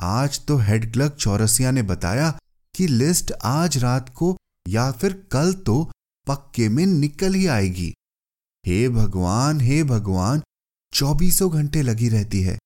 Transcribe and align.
आज 0.00 0.46
तो 0.46 0.56
head 0.56 0.92
clerk 0.92 1.12
Chaurasia 1.12 1.70
ने 1.70 1.82
बताया 1.82 2.30
कि 2.74 2.86
लिस्ट 2.86 3.32
आज 3.44 3.78
रात 3.78 4.08
को 4.08 4.36
या 4.68 4.90
फिर 4.92 5.12
कल 5.32 5.52
तो 5.52 5.90
पक्के 6.26 6.68
में 6.68 6.86
निकल 6.86 7.34
ही 7.34 7.46
आएगी। 7.46 7.94
हे 8.66 8.88
भगवान 8.88 9.60
हे 9.60 9.82
भगवान, 9.84 10.42
चौबीसों 10.92 11.50
घंटे 11.52 11.82
लगी 11.82 12.08
रहती 12.08 12.42
है। 12.42 12.58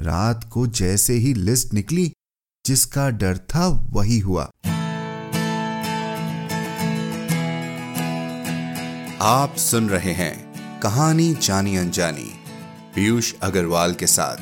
रात 0.00 0.48
को 0.52 0.66
जैसे 0.66 1.14
ही 1.14 1.34
लिस्ट 1.34 1.74
निकली, 1.74 2.12
जिसका 2.64 3.10
डर 3.10 3.38
था 3.38 3.66
वही 3.90 4.18
हुआ। 4.18 4.50
आप 9.22 9.56
सुन 9.56 9.88
रहे 9.88 10.12
हैं 10.12 10.80
कहानी 10.80 11.34
जानी 11.34 11.76
अनजानी, 11.76 12.30
पीयूष 12.94 13.34
अग्रवाल 13.42 13.94
के 13.94 14.06
साथ। 14.06 14.36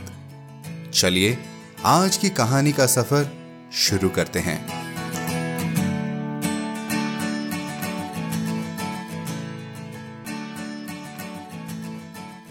चलिए 0.93 1.39
आज 1.87 2.17
की 2.17 2.29
कहानी 2.31 2.71
का 2.73 2.85
सफ़र 2.87 3.27
शुरू 3.73 4.09
करते 4.09 4.39
हैं। 4.39 4.57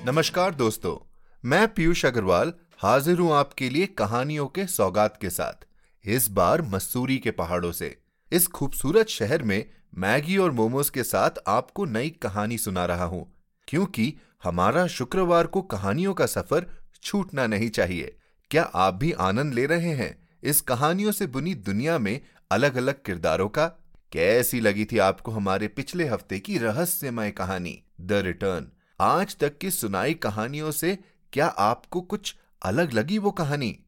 नमस्कार 0.06 0.56
दोस्तों, 0.56 0.96
मैं 1.44 1.68
पीयूष 1.68 2.06
अग्रवाल 2.06 2.54
हाजिर 2.80 3.20
हूँ 3.20 3.34
आपके 3.34 3.70
लिए 3.70 3.86
कहानियों 3.86 4.46
के 4.48 4.66
सौगात 4.66 5.18
के 5.22 5.30
साथ, 5.30 5.66
इस 6.06 6.30
बार 6.30 6.62
मसूरी 6.62 7.18
के 7.18 7.32
पहाड़ों 7.32 7.72
से। 7.72 7.96
इस 8.32 8.48
खूबसूरत 8.48 9.10
शहर 9.10 9.44
में 9.44 9.66
मैगी 9.98 10.38
और 10.38 10.52
मोमोज 10.52 10.90
के 10.90 11.04
साथ 11.04 11.44
आपको 11.48 11.86
नई 11.88 12.10
कहानी 12.22 12.58
सुना 12.58 12.86
रहा 12.86 13.06
हूँ, 13.06 13.26
क्योंकि 13.68 14.14
हमारा 14.44 14.88
शुक्रवार 14.88 15.48
को 15.48 15.62
कहानियों 15.66 16.14
का 16.14 16.26
सफ़र 16.26 16.68
छूटना 17.04 17.48
नहीं 17.48 17.70
चाहिए। 17.70 18.16
क्या 18.52 18.64
आप 18.64 18.94
भी 18.94 19.12
आनंद 19.12 19.54
ले 19.54 19.66
रहे 19.66 19.90
हैं? 19.90 20.28
इस 20.44 20.62
कहानियों 20.62 21.12
से 21.12 21.28
बुनी 21.28 21.56
दुनिया 21.56 22.00
में 22.00 22.22
अलग 22.52 22.76
अलग 22.76 23.04
किरदारों 23.06 23.50
का? 23.50 23.68
कैसी 24.12 24.60
लगी 24.60 24.86
थी 24.86 24.98
आपको 24.98 25.32
हमारे 25.32 25.68
पिछले 25.68 26.06
हफ़्ते 26.06 26.40
की 26.40 26.58
रहस्यमय 26.58 27.32
कहानी, 27.32 27.84
द 28.02 28.12
रिटर्न? 28.12 28.68
आज 29.02 29.38
तक 29.38 29.58
की 29.58 29.72
सुनाई 29.72 30.14
कहानियों 30.14 30.72
से 30.72 30.98
क्या 31.34 31.48
आपको 31.48 32.02
कुछ 32.02 32.36
अलग 32.64 32.94
लगी 32.94 33.18
वो 33.18 33.32
कहानी? 33.32 33.80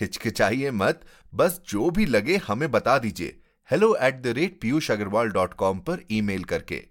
हिचकिचाइए 0.00 0.70
मत, 0.70 1.00
बस 1.34 1.60
जो 1.68 1.90
भी 1.90 2.06
लगे 2.06 2.36
हमें 2.36 2.70
बता 2.70 2.98
दीजिए। 2.98 3.40
Hello 3.70 3.94
at 3.94 4.22
the 4.22 4.26
rate 4.26 4.60
Piyush 4.60 4.90
Agrawal 4.90 5.28
dot 5.28 5.54
com 5.54 5.78
पर 5.78 5.98
ईमेल 6.10 6.44
करके। 6.44 6.86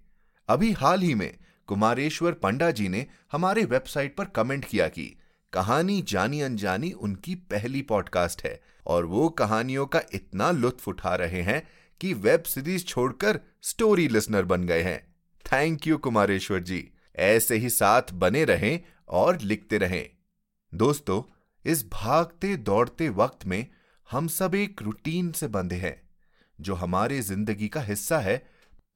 अभी 0.47 0.72
हाल 0.72 1.02
ही 1.02 1.16
में 1.16 1.38
कुमारेश्वर 1.67 2.31
पंडा 2.31 2.72
जी 2.72 2.89
ने 2.89 3.06
हमारे 3.31 3.66
वेबसाइट 3.66 4.16
पर 4.16 4.25
कमेंट 4.25 4.66
किया 4.66 4.88
कि 4.88 5.20
कहानी 5.53 6.02
जानी 6.02 6.41
अनजानी 6.41 6.91
उनकी 6.91 7.35
पहली 7.35 7.81
पॉडकास्ट 7.81 8.44
है 8.44 8.61
और 8.88 9.05
वो 9.05 9.30
कहानियों 9.30 9.85
का 9.85 10.02
इतना 10.13 10.52
लुत्फ 10.52 10.88
उठा 10.88 11.16
रहे 11.16 11.41
हैं 11.41 11.67
कि 12.02 12.13
वेब 12.13 12.44
सीरीज़ 12.44 12.83
छोड़कर 12.83 13.39
स्टोरी 13.61 14.07
लिसनर 14.07 14.45
बन 14.45 14.63
गए 14.63 14.81
हैं। 14.81 15.16
Thank 15.53 15.88
you 15.88 15.97
Kumareshwar 15.97 16.59
ji. 16.59 16.91
ऐसे 17.16 17.55
ही 17.55 17.69
साथ 17.69 18.02
बने 18.13 18.45
रहें 18.45 18.79
और 19.07 19.41
लिखते 19.41 19.77
रहें। 19.77 20.09
दोस्तों, 20.73 21.23
इस 21.66 21.89
भागते 21.89 22.55
दौड़ते 22.57 23.09
वक्त 23.09 23.45
में 23.45 23.67
हम 24.11 24.27
सब 24.27 24.55
एक 24.55 24.81
रूटीन 24.81 25.31
से 25.31 25.47
बंधे 25.47 25.75
हैं, 25.75 26.02
जो 26.61 26.75
हमारे 26.75 27.22
ज़िंदगी 27.22 27.67
का 27.67 27.81
हिस्सा 27.81 28.19
है, 28.19 28.47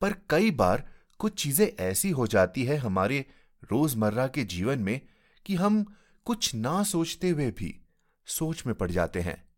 पर 0.01 0.15
कई 0.29 0.51
बार 0.51 0.89
कुछ 1.19 1.43
चीज़ें 1.43 1.67
ऐसी 1.79 2.09
हो 2.09 2.27
जाती 2.27 2.63
है 2.63 2.77
हमारे 2.77 3.25
रोज़मर्रा 3.71 4.27
के 4.27 4.43
जीवन 4.43 4.79
में 4.79 5.01
कि 5.45 5.55
हम 5.55 5.85
कुछ 6.25 6.55
ना 6.55 6.83
सोचते 6.83 7.29
हुए 7.29 7.51
भी 7.51 7.81
सोच 8.25 8.65
में 8.65 8.75
पड़ 8.75 8.91
जाते 8.91 9.21
हैं। 9.21 9.49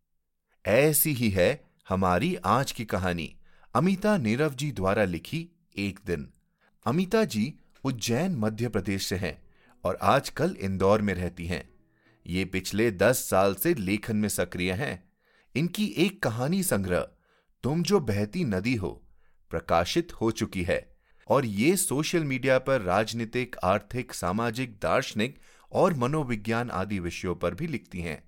ऐसी 0.66 1.14
ही 1.14 1.30
है 1.30 1.64
हमारी 1.90 2.36
आज 2.36 2.72
की 2.72 2.86
कहानी, 2.86 3.38
अमिता 3.76 4.18
नीरव 4.18 4.54
जी 4.54 4.72
द्वारा 4.72 5.04
लिखी 5.04 5.50
एक 5.78 6.00
दिन। 6.06 6.34
अमिता 6.86 7.24
जी 7.24 7.54
उज्जैन, 7.84 8.36
मध्य 8.36 8.70
प्रदेश 8.70 9.08
से 9.08 9.16
हैं 9.16 9.48
और 9.84 10.00
आजकल 10.02 10.58
इंदौर 10.60 11.02
में 11.02 11.14
रहती 11.14 11.46
हैं। 11.46 11.70
ये 12.28 12.46
पिछले 12.46 12.92
दस 12.92 13.30
साल 13.30 13.56
से 13.56 13.74
लेखन 13.74 14.18
में 14.18 14.30
सक्रिय 14.30 14.72
हैं। 14.72 15.10
इनकी 15.56 15.86
एक 15.86 16.24
कहानी 16.24 16.64
संग्रह, 16.64 17.10
तुम 17.64 17.84
जो 17.84 18.00
बहती 18.00 18.44
नदी 18.44 18.76
हो, 18.76 19.08
प्रकाशित 19.50 20.14
हो 20.14 20.32
चुकी 20.32 20.64
है। 20.64 20.98
और 21.30 21.46
ये 21.46 21.78
सोशल 21.78 22.24
मीडिया 22.24 22.60
पर 22.60 22.82
राजनीतिक, 22.82 23.56
आर्थिक, 23.64 24.14
सामाजिक, 24.14 24.80
दार्शनिक 24.80 25.40
और 25.72 25.94
मनोविज्ञान 25.94 26.70
आदि 26.70 27.00
विषयों 27.00 27.36
पर 27.36 27.54
भी 27.54 27.68
लिखती 27.68 28.02
हैं। 28.02 28.24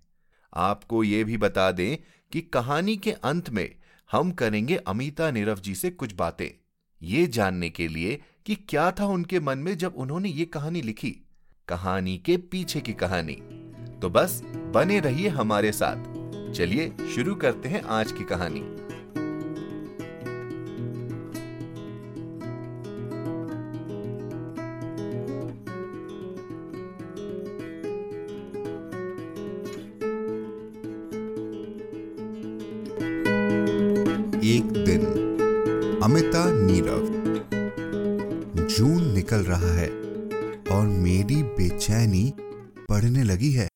आपको 0.53 1.03
ये 1.03 1.23
भी 1.23 1.37
बता 1.37 1.71
दें 1.71 1.97
कि 2.31 2.41
कहानी 2.41 2.97
के 2.97 3.11
अंत 3.11 3.49
में 3.49 3.75
हम 4.11 4.31
करेंगे 4.31 4.75
अमिता 4.75 5.31
नीरव 5.31 5.55
जी 5.55 5.75
से 5.75 5.89
कुछ 5.89 6.13
बातें। 6.13 6.65
ये 7.01 7.27
जानने 7.27 7.69
के 7.69 7.87
लिए 7.87 8.21
कि 8.45 8.55
क्या 8.55 8.91
था 8.91 9.05
उनके 9.05 9.39
मन 9.39 9.57
में 9.57 9.77
जब 9.77 9.93
उन्होंने 9.95 10.29
ये 10.29 10.45
कहानी 10.45 10.81
लिखी। 10.81 11.11
कहानी 11.67 12.17
के 12.17 12.37
पीछे 12.37 12.81
की 12.81 12.93
कहानी। 12.93 13.35
तो 13.99 14.09
बस 14.09 14.41
बने 14.45 14.99
रहिए 14.99 15.27
हमारे 15.27 15.71
साथ। 15.71 16.19
चलिए 16.53 16.95
शुरू 17.15 17.35
करते 17.35 17.69
हैं 17.69 17.81
आज 17.81 18.11
की 18.11 18.23
कहानी। 18.23 18.78
जून 38.79 39.13
निकल 39.13 39.41
रहा 39.43 39.71
है 39.73 39.87
और 40.71 40.87
मेरी 40.87 41.43
बेचैनी 41.43 42.33
बढ़ने 42.89 43.23
लगी 43.23 43.51
है। 43.53 43.67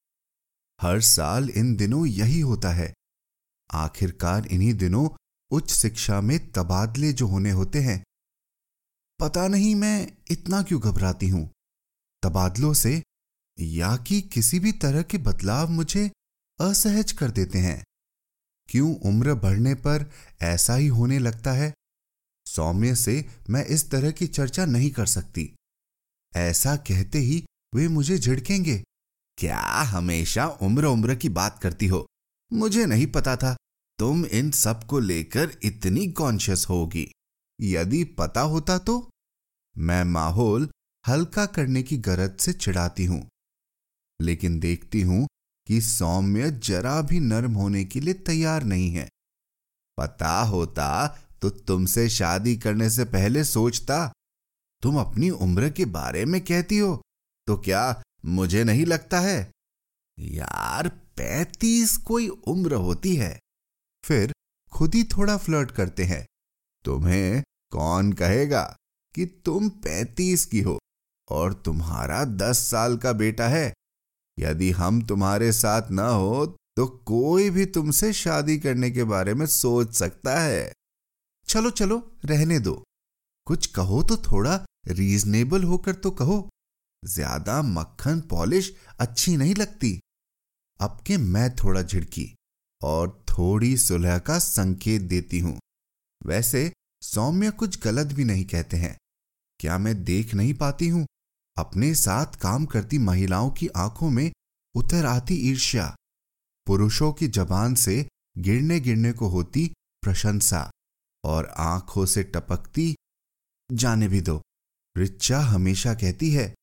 हर 0.82 1.02
साल 1.02 1.50
इन 1.50 1.76
दिनों 1.76 2.06
यही 2.06 2.40
होता 2.40 2.70
है। 2.70 2.94
आखिरकार 3.74 4.46
इन्हीं 4.46 4.74
दिनों 4.74 5.10
उच्च 5.52 5.72
शिक्षा 5.72 6.22
में 6.22 6.52
तबादले 6.52 7.14
जो 7.14 7.28
होने 7.28 7.52
होते 7.52 7.80
हैं, 7.80 8.04
पता 9.20 9.48
नहीं 9.48 9.76
मैं 9.76 10.08
इतना 10.32 10.64
क्यों 10.64 10.82
घबराती 10.82 11.30
हूँ। 11.30 11.50
तबादलों 12.24 12.74
से 12.74 13.04
या 13.60 13.96
कि 13.98 14.22
किसी 14.22 14.60
भी 14.60 14.72
तरह 14.72 15.02
के 15.02 15.18
बदलाव 15.18 15.70
मुझे 15.70 16.12
असहज 16.62 17.12
कर 17.12 17.32
देते 17.32 17.60
हैं। 17.60 17.84
क्यों 18.70 18.96
उम्र 18.96 19.34
बढ़ने 19.34 19.76
पर 19.76 20.12
ऐसा 20.42 20.76
ही 20.76 20.88
होने 20.88 21.20
लगता 21.20 21.52
है 21.52 21.74
सौम्य 22.56 22.96
से 22.96 23.26
मैं 23.50 23.66
इस 23.66 23.92
तरह 23.92 24.12
की 24.12 24.28
चर्चा 24.28 24.66
नहीं 24.66 24.92
कर 24.92 25.06
सकती। 25.06 25.56
ऐसा 26.36 26.76
कहते 26.76 27.20
ही 27.20 27.46
वे 27.76 27.88
मुझे 27.88 28.18
झिड़केंगे। 28.18 28.84
क्या 29.38 29.60
हमेशा 29.60 30.48
उम्र 30.48 30.86
उम्र 30.86 31.16
की 31.16 31.30
बात 31.30 31.60
करती 31.60 31.88
हो? 31.88 32.08
मुझे 32.54 32.86
नहीं 32.86 33.08
पता 33.08 33.36
था। 33.36 33.56
तुम 34.00 34.26
इन 34.26 34.52
सबको 34.52 35.00
लेकर 35.00 35.60
इतनी 35.64 36.08
कॉन्शियस 36.08 36.66
होगी। 36.70 37.12
यदि 37.62 38.04
पता 38.04 38.42
होता 38.42 38.78
तो? 38.78 39.10
मैं 39.78 40.04
माहौल 40.04 40.70
हल्का 41.08 41.46
करने 41.46 41.84
की 41.84 41.98
गरज 41.98 42.40
से 42.40 42.54
चिढ़ाती 42.54 43.06
हूँ। 43.06 43.30
लेकिन 44.22 44.60
देखती 44.60 45.02
हूँ 45.02 45.28
कि 45.68 45.82
सौम्य 45.82 46.52
जरा 46.52 47.02
भी 47.02 47.20
नर्म 47.20 47.54
होने 47.54 47.86
के 47.86 48.00
लिए 48.00 48.14
तैयार 48.14 48.64
नहीं 48.64 48.92
है। 48.92 49.10
पता 49.98 50.42
होता 50.42 51.20
तो 51.44 51.50
तुमसे 51.50 52.10
शादी 52.10 52.56
करने 52.58 52.90
से 52.90 53.04
पहले 53.06 53.44
सोचता, 53.44 54.14
तुम 54.82 55.00
अपनी 55.00 55.30
उम्र 55.30 55.70
के 55.70 55.86
बारे 55.86 56.26
में 56.26 56.40
कहती 56.42 56.78
हो 56.78 57.02
तो 57.48 57.58
क्या 57.58 58.04
मुझे 58.26 58.64
नहीं 58.64 58.86
लगता 58.86 59.20
है? 59.20 59.52
यार, 60.18 60.88
पैतीस 60.90 61.96
कोई 61.98 62.28
उम्र 62.28 62.74
होती 62.74 63.16
है। 63.16 63.40
फिर 64.04 64.34
खुद 64.72 64.96
ही 64.96 65.04
थोड़ा 65.04 65.38
फ्लर्ट 65.38 65.72
करते 65.72 66.04
हैं। 66.04 66.26
तुम्हें 66.86 67.44
कौन 67.72 68.14
कहेगा 68.14 68.64
कि 69.16 69.26
तुम 69.26 69.70
पैतीस 69.70 70.46
की 70.46 70.62
हो 70.62 70.80
और 71.30 71.54
तुम्हारा 71.54 72.24
दस 72.26 72.58
साल 72.58 72.98
का 72.98 73.12
बेटा 73.14 73.48
है। 73.48 73.74
यदि 74.40 74.72
हम 74.72 75.02
तुम्हारे 75.02 75.52
साथ 75.52 75.92
न 75.92 76.00
हो 76.00 76.46
तो 76.78 76.88
कोई 76.88 77.50
भी 77.50 77.66
तुमसे 77.66 78.14
शादी 78.14 78.58
करने 78.58 78.92
के 78.92 79.04
बारे 79.04 79.34
में 79.34 79.46
सोच 79.46 79.94
सकता 79.94 80.40
है। 80.40 80.72
चलो 81.48 81.70
चलो, 81.70 82.12
रहने 82.26 82.60
दो। 82.60 82.84
कुछ 83.46 83.66
कहो 83.66 84.04
तो 84.04 84.18
थोड़ा 84.18 84.66
रीजनेबल 84.88 85.64
होकर 85.64 85.96
तो 85.96 86.12
कहो। 86.12 86.50
ज़्यादा 87.06 87.62
मक्खन 87.62 88.22
पॉलिश 88.22 88.74
अच्छी 89.00 89.38
नहीं 89.38 89.56
लगती। 89.56 90.00
अब 90.82 91.04
के 91.08 91.18
मैं 91.18 91.56
थोड़ा 91.56 91.82
झिड़की 91.82 92.36
और 92.82 93.24
थोड़ी 93.30 93.78
सुलह 93.78 94.18
का 94.20 94.40
संकेत 94.40 95.02
देती 95.02 95.40
हूँ। 95.40 95.60
वैसे 96.26 96.72
सौम्य 97.02 97.52
कुछ 97.52 97.80
गलत 97.84 98.08
भी 98.08 98.24
नहीं 98.24 98.46
कहते 98.46 98.78
हैं। 98.78 98.98
क्या 99.60 99.78
मैं 99.78 100.04
देख 100.04 100.34
नहीं 100.34 100.54
पाती 100.54 100.88
हूँ? 100.88 101.06
अपने 101.58 101.96
साथ 101.96 102.26
काम 102.26 102.66
करती 102.66 102.98
महिलाओं 102.98 103.52
की 103.52 103.68
आँखों 103.68 104.10
में 104.10 104.32
उतर 104.76 105.06
आती 105.06 105.36
ईर्ष्या। 105.50 105.96
पुरुषों 106.68 107.14
की 107.14 107.28
जबान 107.28 107.76
से 107.76 108.08
गिरने 108.38 108.80
गिरने 108.80 109.12
को 109.14 109.28
होती 109.28 109.72
प्रशंसा। 110.04 110.70
और 111.24 111.46
आँखों 111.58 112.06
से 112.06 112.24
टपकती 112.24 112.94
जाने 113.70 114.08
भी 114.08 114.22
दो। 114.22 114.42
रिचा 114.96 115.40
हमेशा 115.40 115.94
कहती 115.94 116.32
है, 116.32 116.54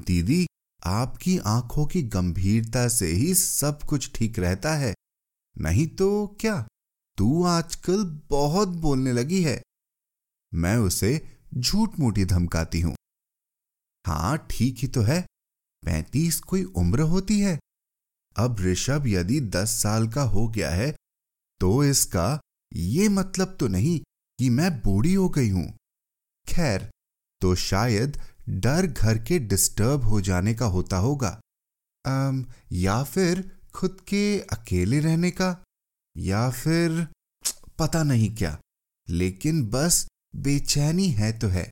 दीदी, 0.00 0.46
आपकी 0.82 1.38
आँखों 1.38 1.86
की 1.86 2.02
गंभीरता 2.02 2.88
से 2.88 3.06
ही 3.06 3.34
सब 3.34 3.82
कुछ 3.82 4.10
ठीक 4.14 4.38
रहता 4.38 4.74
है। 4.74 4.94
नहीं 5.58 5.86
तो 5.86 6.26
क्या? 6.40 6.66
तू 7.18 7.44
आजकल 7.44 8.04
बहुत 8.30 8.68
बोलने 8.68 9.12
लगी 9.12 9.42
है 9.42 9.60
मैं 10.52 10.76
उसे 10.76 11.10
झूठ 11.54 11.98
मूठी 12.00 12.24
धमकाती 12.24 12.80
हूँ। 12.80 12.94
हाँ, 14.06 14.36
ठीक 14.50 14.78
ही 14.78 14.88
तो 14.88 15.02
है। 15.02 15.20
पैंतीस 15.82 16.40
कोई 16.40 16.62
उम्र 16.64 17.00
होती 17.02 17.40
है। 17.40 17.58
अब 18.36 18.60
ऋषभ 18.60 19.04
यदि 19.06 19.40
दस 19.40 19.70
साल 19.82 20.08
का 20.08 20.22
हो 20.22 20.46
गया 20.48 20.70
है 20.70 20.94
तो 21.60 21.84
इसका 21.84 22.40
ये 22.72 23.08
मतलब 23.08 23.56
तो 23.60 23.68
नहीं 23.68 24.00
कि 24.40 24.48
मैं 24.50 24.70
बूढ़ी 24.80 25.12
हो 25.14 25.28
गई 25.28 25.48
हूँ। 25.48 25.66
खैर 26.46 26.88
तो 27.42 27.54
शायद 27.54 28.16
डर 28.48 28.86
घर 28.86 29.18
के 29.18 29.38
डिस्टर्ब 29.38 30.04
हो 30.04 30.20
जाने 30.20 30.54
का 30.54 30.66
होता 30.66 30.96
होगा। 30.96 31.40
आम, 32.04 32.44
या 32.72 33.02
फिर 33.04 33.50
खुद 33.74 34.00
के 34.08 34.40
अकेले 34.52 35.00
रहने 35.00 35.30
का 35.30 35.56
या 36.16 36.48
फिर 36.50 37.06
पता 37.78 38.02
नहीं 38.02 38.34
क्या 38.36 38.58
लेकिन 39.08 39.62
बस 39.70 40.06
बेचैनी 40.36 41.08
है 41.10 41.32
तो 41.38 41.48
है। 41.48 41.68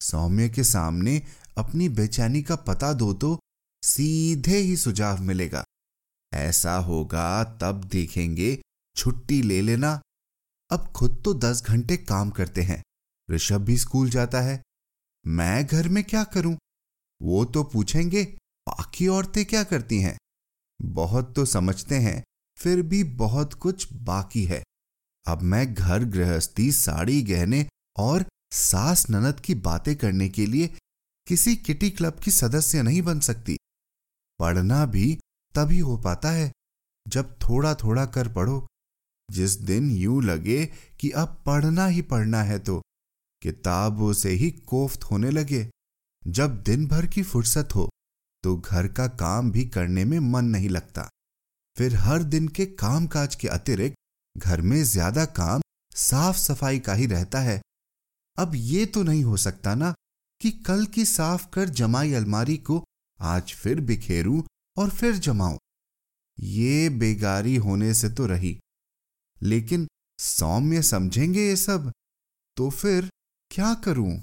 सौम्य 0.00 0.48
के 0.48 0.64
सामने 0.64 1.20
अपनी 1.58 1.88
बेचैनी 1.88 2.42
का 2.42 2.56
पता 2.56 2.92
दो 2.92 3.12
तो 3.14 3.38
सीधे 3.82 4.58
ही 4.58 4.76
सुझाव 4.76 5.22
मिलेगा। 5.22 5.64
ऐसा 6.32 6.76
होगा 6.76 7.44
तब 7.60 7.84
देखेंगे 7.84 8.58
छुट्टी 8.96 9.42
ले 9.42 9.60
लेना 9.62 10.00
अब 10.70 10.86
खुद 10.86 11.22
तो 11.24 11.34
दस 11.34 11.62
घंटे 11.62 11.96
काम 11.96 12.30
करते 12.30 12.62
हैं। 12.62 12.82
ऋषभ 13.30 13.60
भी 13.60 13.78
स्कूल 13.78 14.10
जाता 14.10 14.40
है। 14.40 14.62
मैं 15.26 15.66
घर 15.66 15.88
में 15.88 16.04
क्या 16.04 16.24
करूँ? 16.24 16.56
वो 17.22 17.44
तो 17.44 17.64
पूछेंगे, 17.64 18.24
बाकी 18.68 19.08
औरतें 19.08 19.44
क्या 19.44 19.64
करती 19.64 20.00
हैं? 20.00 20.18
बहुत 20.82 21.34
तो 21.36 21.44
समझते 21.44 21.94
हैं, 21.94 22.24
फिर 22.56 22.82
भी 22.82 23.04
बहुत 23.04 23.54
कुछ 23.54 23.92
बाकी 23.92 24.44
है। 24.44 24.62
अब 25.26 25.42
मैं 25.42 25.74
घर 25.74 26.04
गृहस्थी, 26.04 26.72
साड़ी 26.72 27.22
गहने 27.22 27.68
और 27.96 28.24
सास 28.52 29.10
ननद 29.10 29.40
की 29.40 29.54
बातें 29.54 29.96
करने 29.96 30.28
के 30.28 30.46
लिए 30.46 30.78
किसी 31.26 31.56
किटी 31.56 31.90
क्लब 31.90 32.20
की 32.20 32.30
सदस्य 32.30 32.82
नहीं 32.82 33.02
बन 33.02 33.20
सकती। 33.20 33.56
पढ़ना 34.38 34.86
भी 34.86 35.18
तभी 35.54 35.78
हो 35.78 35.96
पाता 35.96 36.30
है 36.30 36.52
जब 37.08 37.34
थोड़ा 37.34 37.74
थोड़ा 37.74 38.06
कर 38.06 38.32
पढ़ो। 38.32 38.66
जिस 39.28 39.56
दिन 39.60 39.90
यूँ 39.90 40.22
लगे 40.22 40.64
कि 41.00 41.10
अब 41.12 41.42
पढ़ना 41.46 41.86
ही 41.86 42.02
पढ़ना 42.04 42.42
है 42.42 42.58
तो 42.58 42.80
किताबों 43.42 44.12
से 44.12 44.30
ही 44.32 44.50
कोफ्त 44.66 45.04
होने 45.04 45.30
लगे। 45.30 45.68
जब 46.22 46.62
दिन 46.62 46.86
भर 46.88 47.06
की 47.06 47.22
फुर्सत 47.22 47.74
हो 47.74 47.88
तो 48.44 48.56
घर 48.56 48.88
का 48.88 49.06
काम 49.16 49.50
भी 49.50 49.64
करने 49.66 50.04
में 50.04 50.18
मन 50.22 50.44
नहीं 50.44 50.68
लगता। 50.68 51.08
फिर 51.76 51.96
हर 51.96 52.22
दिन 52.24 52.48
के 52.48 52.66
कामकाज 52.66 53.34
के 53.34 53.48
अतिरिक्त 53.48 53.96
घर 54.36 54.60
में 54.60 54.82
ज़्यादा 54.84 55.24
काम 55.34 55.60
साफ़ 55.92 56.36
सफ़ाई 56.36 56.78
का 56.78 56.94
ही 56.94 57.06
रहता 57.06 57.40
है। 57.40 57.60
अब 58.38 58.52
ये 58.54 58.84
तो 58.86 59.02
नहीं 59.02 59.24
हो 59.24 59.36
सकता 59.36 59.74
ना 59.74 59.92
कि 60.40 60.50
कल 60.66 60.84
की 60.86 61.04
साफ़ 61.04 61.46
कर 61.52 61.68
जमाई 61.70 62.12
अलमारी 62.12 62.56
को 62.56 62.82
आज 63.20 63.52
फिर 63.52 63.80
बिखेरूं 63.80 64.42
और 64.76 64.90
फिर 64.90 65.16
जमाऊं। 65.18 65.56
ये 66.38 66.88
बेगारी 66.88 67.56
होने 67.56 67.92
से 67.94 68.10
तो 68.10 68.26
रही। 68.26 68.58
लेकिन 69.40 69.86
सौम्य 70.18 70.82
समझेंगे 70.82 71.46
ये 71.46 71.56
सब? 71.56 71.90
तो 72.56 72.70
फिर 72.70 73.08
क्या 73.50 73.74
करूँ? 73.74 74.22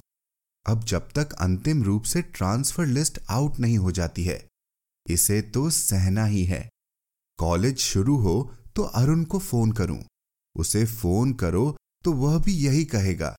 अब 0.65 0.83
जब 0.83 1.09
तक 1.11 1.33
अंतिम 1.33 1.83
रूप 1.83 2.03
से 2.03 2.21
ट्रांसफ़र 2.21 2.85
लिस्ट 2.85 3.19
आउट 3.29 3.59
नहीं 3.59 3.77
हो 3.77 3.91
जाती 3.91 4.23
है, 4.23 4.45
इसे 5.05 5.41
तो 5.43 5.69
सहना 5.69 6.25
ही 6.25 6.43
है। 6.45 6.67
कॉलेज 7.39 7.77
शुरू 7.77 8.17
हो 8.17 8.35
तो 8.75 8.83
अरुण 8.83 9.23
को 9.23 9.39
फ़ोन 9.39 9.71
करूँ। 9.71 9.99
उसे 10.55 10.85
फ़ोन 10.85 11.33
करो 11.33 11.75
तो 12.05 12.13
वह 12.13 12.37
भी 12.39 12.53
यही 12.57 12.85
कहेगा, 12.85 13.35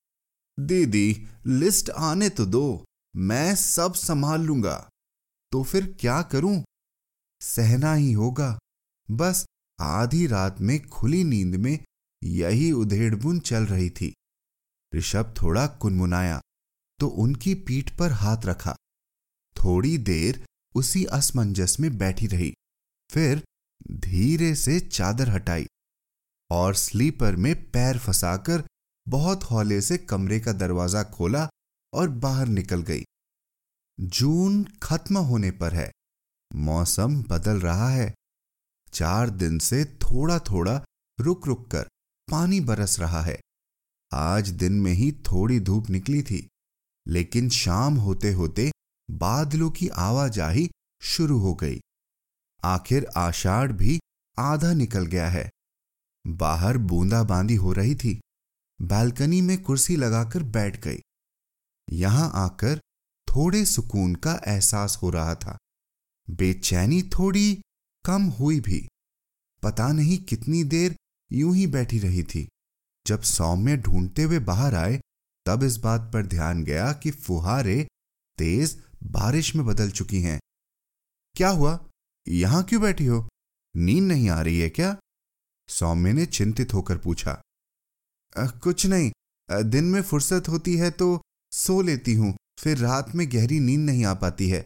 दीदी 0.57 1.27
लिस्ट 1.47 1.89
आने 1.89 2.29
तो 2.29 2.45
दो, 2.45 2.85
मैं 3.15 3.55
सब 3.55 3.93
संभाल 3.93 4.41
लूँगा। 4.41 4.77
तो 5.51 5.63
फिर 5.63 5.95
क्या 5.99 6.21
करूँ? 6.21 6.63
सहना 7.41 7.93
ही 7.93 8.11
होगा। 8.11 8.57
बस 9.09 9.45
आधी 9.79 10.25
रात 10.27 10.61
में 10.61 10.79
खुली 10.87 11.23
नींद 11.23 11.55
में 11.55 11.77
यही 12.21 12.71
उधेड़बुन 12.71 13.39
चल 13.41 13.65
रही 13.65 13.89
थी। 13.89 14.13
ऋषभ 14.93 15.33
थोड़ा 15.41 15.65
कुनमुनाया 15.77 16.39
तो 16.99 17.07
उनकी 17.07 17.53
पीठ 17.67 17.89
पर 17.97 18.11
हाथ 18.13 18.45
रखा। 18.45 18.75
थोड़ी 19.55 19.97
देर 19.99 20.43
उसी 20.75 21.03
असमंजस 21.05 21.75
में 21.79 21.97
बैठी 21.97 22.27
रही, 22.27 22.53
फिर 23.09 23.43
धीरे 23.99 24.53
से 24.55 24.79
चादर 24.79 25.29
हटाई 25.29 25.65
और 26.49 26.75
स्लीपर 26.75 27.35
में 27.35 27.53
पैर 27.71 27.97
फंसाकर 27.97 28.63
बहुत 29.07 29.43
हौले 29.43 29.81
से 29.81 29.97
कमरे 29.99 30.39
का 30.39 30.51
दरवाज़ा 30.53 31.03
खोला 31.09 31.47
और 31.93 32.09
बाहर 32.19 32.47
निकल 32.49 32.81
गई। 32.81 33.03
जून 33.97 34.63
खत्म 34.83 35.17
होने 35.17 35.51
पर 35.51 35.73
है, 35.73 35.91
मौसम 36.51 37.21
बदल 37.23 37.59
रहा 37.59 37.89
है। 37.89 38.13
चार 38.95 39.29
दिन 39.29 39.59
से 39.59 39.85
थोड़ा 39.85 40.39
थोड़ा 40.39 40.83
रुक 41.19 41.47
रुक 41.47 41.71
कर 41.71 41.87
पानी 42.27 42.59
बरस 42.59 42.99
रहा 42.99 43.21
है। 43.21 43.39
आज 44.11 44.49
दिन 44.49 44.73
में 44.73 44.91
ही 44.91 45.11
थोड़ी 45.11 45.59
धूप 45.59 45.89
निकली 45.89 46.21
थी, 46.23 46.47
लेकिन 47.07 47.49
शाम 47.49 47.95
होते 47.95 48.31
होते 48.31 48.71
बादलों 49.11 49.69
की 49.71 49.87
आवाजाही 49.87 50.69
शुरू 51.01 51.39
हो 51.39 51.53
गई। 51.53 51.79
आखिर 52.63 53.05
आषाढ़ 53.17 53.71
भी 53.71 53.99
आधा 54.37 54.73
निकल 54.73 55.05
गया 55.05 55.29
है। 55.29 55.49
बाहर 56.25 56.77
बूंदाबांदी 56.77 57.55
हो 57.55 57.73
रही 57.73 57.95
थी। 57.95 58.19
बालकनी 58.81 59.41
में 59.41 59.61
कुर्सी 59.63 59.95
लगाकर 59.95 60.43
बैठ 60.43 60.83
गई। 60.83 61.01
यहाँ 61.89 62.31
आकर 62.35 62.79
थोड़े 63.27 63.65
सुकून 63.65 64.15
का 64.15 64.41
एहसास 64.47 64.97
हो 65.03 65.09
रहा 65.09 65.35
था। 65.35 65.57
बेचैनी 66.29 67.01
थोड़ी 67.03 67.61
कम 68.05 68.23
हुई 68.39 68.59
भी। 68.59 68.85
पता 69.63 69.91
नहीं 69.91 70.17
कितनी 70.23 70.63
देर 70.65 70.95
यूँ 71.31 71.55
ही 71.55 71.65
बैठी 71.67 71.99
रही 71.99 72.23
थी। 72.23 72.47
जब 73.05 73.21
सौम्य 73.23 73.77
ढूंढते 73.77 74.23
हुए 74.23 74.39
बाहर 74.41 74.75
आए, 74.75 74.99
तब 75.45 75.63
इस 75.63 75.77
बात 75.77 76.09
पर 76.13 76.25
ध्यान 76.25 76.63
गया 76.63 76.91
कि 76.93 77.11
फुहारे 77.11 77.85
तेज 78.37 78.77
बारिश 79.11 79.55
में 79.55 79.65
बदल 79.65 79.89
चुकी 79.91 80.21
हैं। 80.21 80.39
क्या 81.35 81.49
हुआ? 81.49 81.79
यहाँ 82.25 82.63
क्यों 82.63 82.81
बैठी 82.81 83.05
हो? 83.05 83.27
नींद 83.75 84.03
नहीं 84.03 84.29
आ 84.29 84.41
रही 84.41 84.59
है 84.59 84.69
क्या? 84.69 84.95
सौम्य 85.69 86.13
ने 86.13 86.25
चिंतित 86.27 86.73
होकर 86.73 86.97
पूछा। 86.97 87.41
कुछ 88.35 88.85
नहीं। 88.85 89.11
दिन 89.49 89.83
में 89.83 90.01
फुर्सत 90.01 90.47
होती 90.49 90.75
है 90.77 90.89
तो 90.91 91.21
सो 91.51 91.81
लेती 91.81 92.13
हूँ, 92.13 92.35
फिर 92.59 92.77
रात 92.77 93.13
में 93.15 93.27
गहरी 93.31 93.59
नींद 93.59 93.79
नहीं 93.81 94.05
आ 94.05 94.13
पाती 94.15 94.49
है। 94.49 94.63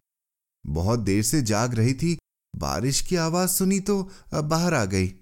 बहुत 0.66 1.00
देर 1.00 1.24
से 1.24 1.42
जाग 1.42 1.74
रही 1.76 1.94
थी 1.94 2.18
बारिश 2.60 3.02
की 3.02 3.16
आवाज़ 3.18 3.50
सुनी 3.50 3.80
तो 3.82 4.02
बाहर 4.34 4.74
आ 4.74 4.86
गई। 4.88 5.14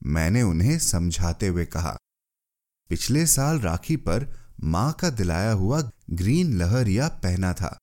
मैंने 0.00 0.42
उन्हें 0.42 0.78
समझाते 0.78 1.46
हुए 1.46 1.64
कहा, 1.66 1.96
पिछले 2.90 3.26
साल 3.26 3.60
राखी 3.60 3.96
पर 3.98 4.26
माँ 4.64 4.92
का 4.92 5.10
दिलाया 5.10 5.52
हुआ 5.54 5.80
ग्रीन 6.12 6.56
लहरिया 6.58 7.08
पहना 7.22 7.52
था। 7.54 7.76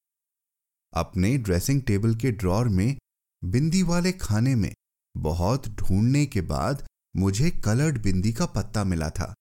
अपने 0.93 1.37
ड्रेसिंग 1.37 1.81
टेबल 1.81 2.15
के 2.15 2.31
ड्रॉर 2.33 2.67
में, 2.69 2.97
बिंदी 3.41 3.81
वाले 3.83 4.11
खाने 4.13 4.55
में, 4.55 4.73
बहुत 5.15 5.67
ढूँढने 5.69 6.25
के 6.25 6.41
बाद 6.43 6.85
मुझे 7.15 7.49
कलर्ड 7.65 8.01
बिंदी 8.03 8.33
का 8.33 8.45
पत्ता 8.47 8.83
मिला 8.83 9.09
था। 9.09 9.33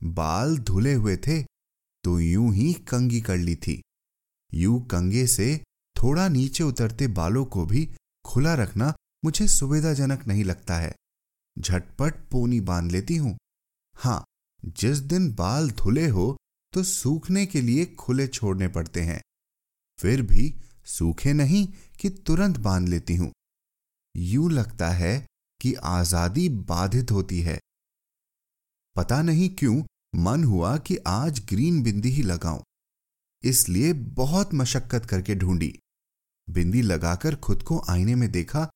बाल 0.00 0.56
धुले 0.60 0.92
हुए 0.94 1.16
थे 1.18 1.42
तो 2.04 2.18
यूँ 2.20 2.52
ही 2.54 2.72
कंगी 2.88 3.20
कर 3.20 3.36
ली 3.38 3.54
थी। 3.56 3.80
यूँ 4.52 4.80
कंगे 4.86 5.26
से 5.26 5.56
थोड़ा 5.96 6.28
नीचे 6.28 6.64
उतरते 6.64 7.06
बालों 7.14 7.44
को 7.46 7.64
भी 7.66 7.88
खुला 8.30 8.54
रखना 8.54 8.92
मुझे 9.24 9.46
सुविधाजनक 9.48 10.26
नहीं 10.26 10.44
लगता 10.44 10.76
है। 10.76 10.94
झटपट 11.56 12.14
पोनी 12.30 12.60
बाँध 12.60 12.92
लेती 12.92 13.16
हूँ। 13.16 13.36
हाँ, 13.96 14.24
जिस 14.62 14.98
दिन 14.98 15.32
बाल 15.34 15.70
धुले 15.70 16.06
हो 16.08 16.36
तो 16.72 16.82
सूखने 16.82 17.44
के 17.46 17.60
लिए 17.60 17.84
खुले 17.98 18.26
छोड़ने 18.26 18.68
पड़ते 18.68 19.00
हैं। 19.00 19.20
फिर 19.98 20.22
भी 20.22 20.54
सूखे 20.86 21.32
नहीं 21.32 21.66
कि 22.00 22.10
तुरंत 22.26 22.58
बाँध 22.58 22.88
लेती 22.88 23.16
हूँ। 23.16 23.32
यूँ 24.16 24.50
लगता 24.50 24.88
है 24.88 25.26
कि 25.60 25.74
आज़ादी 25.74 26.48
बाधित 26.48 27.10
होती 27.10 27.40
है। 27.40 27.58
पता 28.96 29.22
नहीं 29.22 29.48
क्यों 29.50 29.82
मन 30.14 30.44
हुआ 30.44 30.76
कि 30.76 30.96
आज 31.06 31.40
ग्रीन 31.48 31.82
बिंदी 31.82 32.10
ही 32.10 32.22
लगाऊँ। 32.22 32.62
इसलिए 33.44 33.92
बहुत 33.92 34.54
मशक्कत 34.54 35.06
करके 35.06 35.34
ढूंढी। 35.34 35.78
बिंदी 36.50 36.82
लगाकर 36.82 37.36
खुद 37.38 37.62
को 37.62 37.80
आईने 37.90 38.14
में 38.14 38.30
देखा 38.32 38.68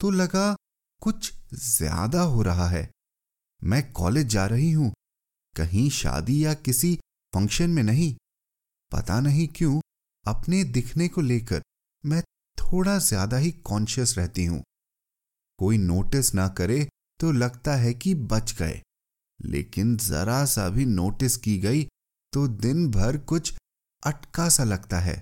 तो 0.00 0.10
लगा 0.12 0.54
कुछ 1.02 1.32
ज़्यादा 1.54 2.20
हो 2.22 2.42
रहा 2.42 2.68
है। 2.68 2.88
मैं 3.62 3.82
कॉलेज 3.92 4.26
जा 4.28 4.46
रही 4.46 4.70
हूँ, 4.72 4.92
कहीं 5.56 5.88
शादी 5.92 6.44
या 6.44 6.54
किसी 6.56 6.94
फ़ंक्शन 7.32 7.70
में 7.70 7.82
नहीं। 7.82 8.14
पता 8.92 9.20
नहीं 9.20 9.46
क्यों, 9.48 9.80
अपने 10.26 10.62
दिखने 10.66 11.08
को 11.08 11.20
लेकर 11.22 11.62
मैं 12.04 12.22
थोड़ा 12.58 12.98
ज़्यादा 13.00 13.36
ही 13.36 13.50
कॉन्शियस 13.64 14.14
रहती 14.18 14.44
हूँ। 14.44 14.62
कोई 15.58 15.78
नोटिस 15.78 16.34
ना 16.34 16.48
करे 16.50 16.86
तो 17.20 17.32
लगता 17.32 17.74
है 17.76 17.92
कि 17.94 18.14
बच 18.14 18.54
गए, 18.58 18.80
लेकिन 19.40 19.96
जरा 19.98 20.44
सा 20.46 20.68
भी 20.68 20.84
नोटिस 20.86 21.36
की 21.38 21.56
गई 21.58 21.82
तो 22.32 22.46
दिन 22.48 22.90
भर 22.90 23.16
कुछ 23.24 23.52
अटका 24.02 24.48
सा 24.48 24.64
लगता 24.64 24.98
है। 25.00 25.20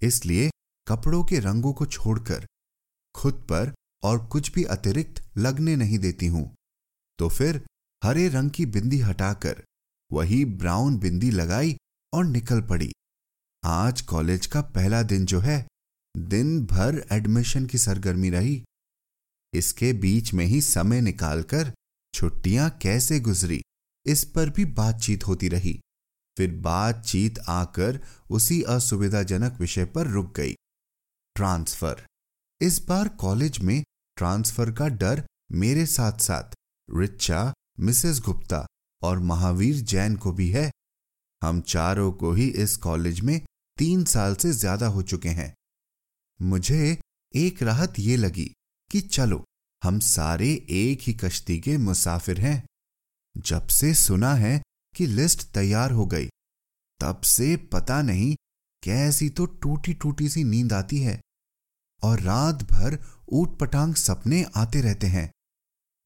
इसलिए 0.00 0.50
कपड़ों 0.86 1.24
के 1.24 1.38
रंगों 1.38 1.72
को 1.72 1.86
छोड़कर 1.86 2.46
खुद 3.14 3.34
पर 3.34 3.72
और 4.02 4.26
कुछ 4.26 4.52
भी 4.52 4.64
अतिरिक्त 4.64 5.22
लगने 5.38 5.76
नहीं 5.76 5.98
देती 5.98 6.26
हूँ। 6.26 6.54
तो 7.18 7.28
फिर 7.28 7.64
हरे 8.04 8.28
रंग 8.28 8.50
की 8.50 8.66
बिंदी 8.66 8.98
हटाकर 8.98 9.62
वही 10.12 10.44
ब्राउन 10.44 10.98
बिंदी 10.98 11.30
लगाई 11.30 11.76
और 12.12 12.24
निकल 12.24 12.60
पड़ी। 12.60 12.92
आज 13.64 14.00
कॉलेज 14.00 14.46
का 14.46 14.60
पहला 14.60 15.02
दिन 15.02 15.26
जो 15.26 15.40
है, 15.40 15.66
दिन 16.16 16.66
भर 16.66 17.06
एडमिशन 17.12 17.66
की 17.66 17.78
सरगर्मी 17.78 18.30
रही। 18.30 18.62
इसके 19.52 19.92
बीच 19.92 20.32
में 20.34 20.44
ही 20.44 20.60
समय 20.60 21.00
निकालकर 21.00 21.72
छुट्टियाँ 22.14 22.70
कैसे 22.82 23.20
गुजरी, 23.20 23.60
इस 24.06 24.24
पर 24.24 24.50
भी 24.50 24.64
बातचीत 24.64 25.26
होती 25.26 25.48
रही। 25.48 25.80
फिर 26.38 26.54
बातचीत 26.54 27.38
आकर 27.38 28.00
उसी 28.30 28.62
असुविधाजनक 28.62 29.60
विषय 29.60 29.84
पर 29.84 30.06
रुक 30.06 30.36
गई। 30.36 30.54
ट्रांसफ़र। 31.36 32.04
इस 32.60 32.80
बार 32.88 33.08
कॉलेज 33.20 33.58
में 33.58 33.82
ट्रांसफ़र 34.16 34.72
का 34.72 34.88
डर 34.88 35.24
मेरे 35.52 35.86
साथ 35.86 36.18
साथ 36.18 36.54
रिचा, 36.88 37.52
मिसेस 37.80 38.20
गुप्ता 38.20 38.66
और 39.02 39.18
महावीर 39.20 39.80
जैन 39.84 40.16
को 40.16 40.32
भी 40.32 40.50
है। 40.50 40.70
हम 41.42 41.60
चारों 41.60 42.10
को 42.12 42.32
ही 42.32 42.48
इस 42.62 42.76
कॉलेज 42.76 43.20
में 43.20 43.40
तीन 43.78 44.04
साल 44.04 44.34
से 44.34 44.52
ज़्यादा 44.52 44.86
हो 44.86 45.02
चुके 45.02 45.28
हैं। 45.28 45.52
मुझे 46.40 46.98
एक 47.34 47.62
राहत 47.62 47.98
ये 47.98 48.16
लगी 48.16 48.50
कि 48.90 49.00
चलो, 49.00 49.44
हम 49.82 49.98
सारे 50.00 50.48
एक 50.70 51.02
ही 51.02 51.14
कश्ती 51.14 51.58
के 51.60 51.76
मुसाफिर 51.78 52.40
हैं। 52.40 52.62
जब 53.36 53.66
से 53.68 53.92
सुना 53.94 54.34
है 54.34 54.60
कि 54.94 55.06
लिस्ट 55.06 55.42
तैयार 55.54 55.90
हो 55.90 56.06
गई, 56.06 56.28
तब 57.00 57.20
से 57.20 57.56
पता 57.72 58.00
नहीं 58.02 58.34
कैसी 58.82 59.28
तो 59.30 59.46
टूटी 59.46 59.94
टूटी 59.94 60.28
सी 60.28 60.44
नींद 60.44 60.72
आती 60.72 60.98
है 60.98 61.20
और 62.02 62.20
रात 62.20 62.62
भर 62.62 62.98
ऊट 63.28 63.58
पटांग 63.58 63.94
सपने 63.94 64.44
आते 64.56 64.80
रहते 64.80 65.06
हैं। 65.06 65.30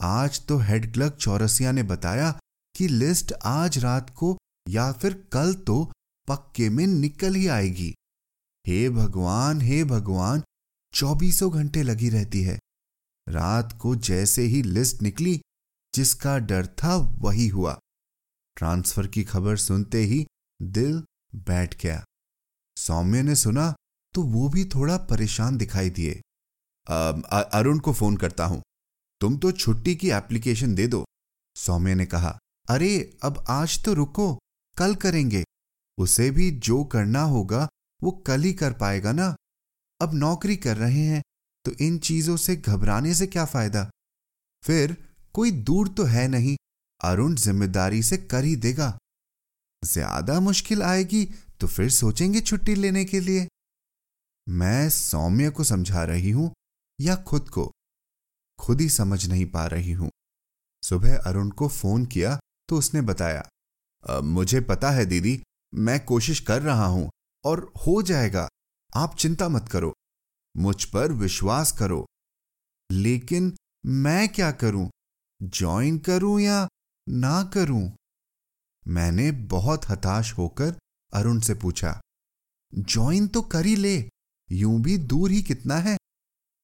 आज 0.00 0.46
तो 0.46 0.58
हेड 0.58 0.92
क्लर्क 0.92 1.14
चौरसिया 1.14 1.72
ने 1.72 1.82
बताया 1.82 2.30
कि 2.74 2.88
लिस्ट 2.88 3.32
आज 3.44 3.78
रात 3.78 4.10
को 4.10 4.36
या 4.68 4.92
फिर 4.92 5.14
कल 5.32 5.54
तो 5.54 5.92
पक्के 6.28 6.68
में 6.70 6.86
निकल 6.86 7.34
ही 7.34 7.46
आएगी। 7.46 7.94
हे 8.66 8.90
भगवान 8.90 9.60
हे 9.60 9.84
भगवान, 9.84 10.42
चौबीसों 10.94 11.52
घंटे 11.52 11.82
लगी 11.82 12.08
रहती 12.08 12.42
है। 12.42 12.58
रात 13.26 13.78
को 13.82 13.96
जैसे 13.96 14.42
ही 14.42 14.62
लिस्ट 14.62 15.02
निकली, 15.02 15.40
जिसका 15.94 16.38
डर 16.38 16.66
था 16.66 16.96
वही 16.96 17.48
हुआ। 17.48 17.78
ट्रांसफ़र 18.56 19.06
की 19.06 19.24
खबर 19.24 19.56
सुनते 19.56 19.98
ही 19.98 20.26
दिल 20.62 21.02
बैठ 21.34 21.82
गया। 21.82 22.04
सौम्य 22.86 23.22
ने 23.22 23.34
सुना 23.36 23.74
तो 24.14 24.22
वो 24.24 24.48
भी 24.48 24.64
थोड़ा 24.66 24.96
परेशान 25.06 25.56
दिखाई 25.56 25.90
दिए। 25.90 26.20
अरुण 26.86 27.78
को 27.78 27.92
फ़ोन 27.92 28.16
करता 28.16 28.44
हूँ। 28.44 28.62
तुम 29.20 29.36
तो 29.38 29.50
छुट्टी 29.52 29.94
की 29.96 30.10
एप्लीकेशन 30.12 30.74
दे 30.74 30.86
दो, 30.86 31.04
सौम्य 31.56 31.94
ने 31.94 32.06
कहा। 32.06 32.38
अरे, 32.68 33.18
अब 33.22 33.44
आज 33.50 33.82
तो 33.84 33.92
रुको, 33.94 34.32
कल 34.76 34.94
करेंगे। 34.96 35.42
उसे 35.98 36.30
भी 36.30 36.50
जो 36.60 36.82
करना 36.86 37.22
होगा, 37.24 37.66
वो 38.00 38.10
कल 38.26 38.42
ही 38.42 38.52
कर 38.54 38.72
पाएगा 38.74 39.12
ना? 39.12 39.34
अब 40.00 40.14
नौकरी 40.14 40.56
कर 40.58 40.76
रहे 40.76 41.04
हैं 41.04 41.22
तो 41.64 41.72
इन 41.80 41.98
चीज़ों 42.00 42.36
से 42.36 42.56
घबराने 42.56 43.14
से 43.14 43.26
क्या 43.26 43.44
फ़ायदा? 43.46 43.88
फिर, 44.64 44.96
कोई 45.34 45.50
दूर 45.50 45.88
तो 45.88 46.04
है 46.06 46.26
नहीं, 46.28 46.56
अरुण 47.00 47.34
ज़िम्मेदारी 47.36 48.02
से 48.02 48.16
कर 48.24 48.44
ही 48.44 48.54
देगा। 48.58 48.96
ज़्यादा 49.82 50.38
मुश्किल 50.40 50.82
आएगी 50.84 51.24
तो 51.60 51.66
फिर 51.66 51.90
सोचेंगे 51.90 52.40
छुट्टी 52.40 52.74
लेने 52.74 53.04
के 53.04 53.20
लिए। 53.20 53.46
मैं 54.46 54.88
सौम्य 54.90 55.50
को 55.50 55.64
समझा 55.64 56.04
रही 56.04 56.30
हूँ 56.30 56.52
या 56.98 57.16
खुद 57.22 57.48
को? 57.48 57.70
खुद 58.58 58.80
ही 58.80 58.88
समझ 58.88 59.26
नहीं 59.26 59.46
पा 59.46 59.66
रही 59.66 59.92
हूँ। 59.92 60.10
सुबह 60.82 61.16
अरुण 61.18 61.50
को 61.50 61.68
फ़ोन 61.68 62.06
किया 62.06 62.38
तो 62.68 62.78
उसने 62.78 63.00
बताया 63.02 63.48
मुझे 64.04 64.60
पता 64.60 64.90
है 64.90 65.04
दीदी, 65.06 65.42
मैं 65.74 66.04
कोशिश 66.04 66.40
कर 66.40 66.62
रहा 66.62 66.86
हूँ 66.86 67.10
और 67.44 67.60
हो 67.86 68.00
जाएगा। 68.02 68.48
आप 68.96 69.16
चिंता 69.16 69.48
मत 69.48 69.68
करो। 69.68 69.92
मुझ 70.54 70.84
पर 70.84 71.12
विश्वास 71.12 71.72
करो। 71.72 72.04
लेकिन 72.90 73.52
मैं 73.86 74.28
क्या 74.28 74.50
करूँ? 74.52 74.88
ज्वाइन 75.40 75.98
करूँ 75.98 76.40
या 76.40 76.66
ना 77.06 77.42
करूँ? 77.54 77.90
मैंने 78.86 79.30
बहुत 79.50 79.88
हताश 79.88 80.32
होकर 80.32 80.74
अरुण 81.16 81.40
से 81.40 81.54
पूछा 81.54 82.00
ज्वाइन 82.74 83.28
तो 83.28 83.42
कर 83.42 83.66
ही 83.66 83.76
ले, 83.76 84.08
यूँ 84.52 84.80
भी 84.80 84.98
दूर 84.98 85.30
ही 85.30 85.42
कितना 85.42 85.76
है? 85.76 85.96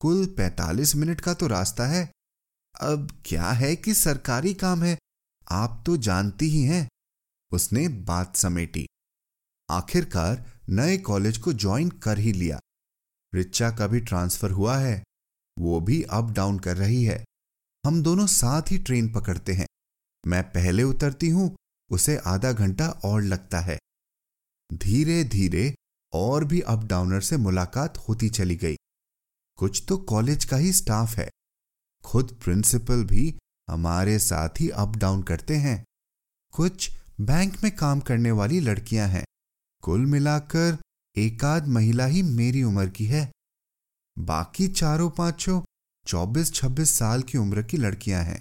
कुल 0.00 0.26
45 0.26 0.96
मिनट 0.96 1.20
का 1.20 1.34
तो 1.34 1.46
रास्ता 1.46 1.86
है। 1.86 2.12
अब 2.80 3.22
क्या 3.24 3.50
है 3.50 3.76
कि 3.76 3.94
सरकारी 3.94 4.54
काम 4.54 4.82
है, 4.82 4.98
आप 5.50 5.82
तो 5.86 5.96
जानती 5.96 6.48
ही 6.48 6.62
हैं। 6.62 6.88
उसने 7.52 7.88
बात 7.88 8.36
समेटी। 8.36 8.86
आखिरकार 9.70 10.44
नए 10.68 10.98
कॉलेज 10.98 11.38
को 11.38 11.52
ज्वाइन 11.52 11.88
कर 11.88 12.18
ही 12.18 12.32
लिया। 12.32 12.60
रिचा 13.34 13.70
का 13.70 13.86
भी 13.86 14.00
ट्रांसफ़र 14.00 14.50
हुआ 14.50 14.76
है, 14.78 15.02
वो 15.58 15.80
भी 15.80 16.02
अप 16.02 16.30
डाउन 16.30 16.58
कर 16.58 16.76
रही 16.76 17.04
है। 17.04 17.24
हम 17.86 18.02
दोनों 18.02 18.26
साथ 18.26 18.70
ही 18.70 18.78
ट्रेन 18.78 19.12
पकड़ते 19.12 19.52
हैं। 19.52 19.66
मैं 20.26 20.42
पहले 20.42 20.82
उतरती 20.82 21.28
हूँ, 21.28 21.56
उसे 21.90 22.16
आधा 22.16 22.52
घंटा 22.52 22.88
और 22.88 23.22
लगता 23.22 23.60
है। 23.60 23.78
धीरे 24.72 25.22
धीरे 25.24 25.74
और 26.12 26.44
भी 26.44 26.60
अप 26.60 26.84
डाउनर 26.84 27.20
से 27.20 27.36
मुलाकात 27.36 27.98
होती 27.98 28.28
चली 28.28 28.56
गई। 28.56 28.76
कुछ 29.58 29.82
तो 29.88 29.96
कॉलेज 29.96 30.44
का 30.44 30.56
ही 30.56 30.72
स्टाफ 30.72 31.16
है। 31.16 31.28
खुद 32.04 32.38
प्रिंसिपल 32.44 33.04
भी 33.04 33.34
हमारे 33.70 34.18
साथ 34.18 34.60
ही 34.60 34.68
अप 34.68 34.96
डाउन 34.96 35.22
करते 35.22 35.56
हैं। 35.56 35.82
कुछ 36.52 36.90
बैंक 37.20 37.62
में 37.64 37.76
काम 37.76 38.00
करने 38.00 38.30
वाली 38.30 38.60
लड़कियाँ 38.60 39.08
हैं। 39.08 39.24
कुल 39.82 40.06
मिलाकर 40.06 40.78
एकाध 41.16 41.66
महिला 41.68 42.06
ही 42.06 42.22
मेरी 42.22 42.62
उम्र 42.62 42.88
की 42.88 43.04
है। 43.04 43.30
बाकी 44.18 44.68
चारों 44.68 45.10
पाँचों 45.10 45.60
चौबीस 46.06 46.52
छब्बीस 46.54 46.90
साल 46.90 47.22
की 47.22 47.38
उम्र 47.38 47.62
की 47.62 47.76
लड़कियाँ 47.76 48.22
हैं। 48.24 48.40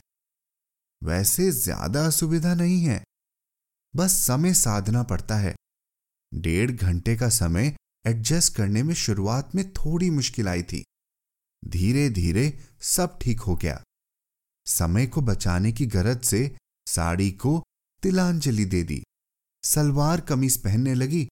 वैसे 1.03 1.51
ज़्यादा 1.51 2.05
असुविधा 2.05 2.53
नहीं 2.53 2.81
है। 2.83 3.03
बस 3.95 4.11
समय 4.11 4.53
साधना 4.53 5.03
पड़ता 5.03 5.35
है। 5.35 5.55
डेढ़ 6.33 6.71
घंटे 6.71 7.15
का 7.15 7.29
समय 7.29 7.75
एडजस्ट 8.05 8.55
करने 8.55 8.83
में 8.83 8.93
शुरुआत 8.93 9.55
में 9.55 9.71
थोड़ी 9.73 10.09
मुश्किल 10.09 10.47
आई 10.47 10.63
थी। 10.63 10.83
धीरे 11.63 12.09
धीरे 12.09 12.63
सब 12.81 13.17
ठीक 13.21 13.39
हो 13.39 13.55
गया। 13.55 13.81
समय 14.67 15.07
को 15.07 15.21
बचाने 15.21 15.71
की 15.71 15.85
गरज 15.85 16.23
से 16.23 16.55
साड़ी 16.87 17.31
को 17.31 17.63
तिलांजलि 18.03 18.65
दे 18.65 18.83
दी। 18.83 19.03
सलवार 19.63 20.21
कमीज 20.21 20.57
पहनने 20.57 20.93
लगी। 20.93 21.27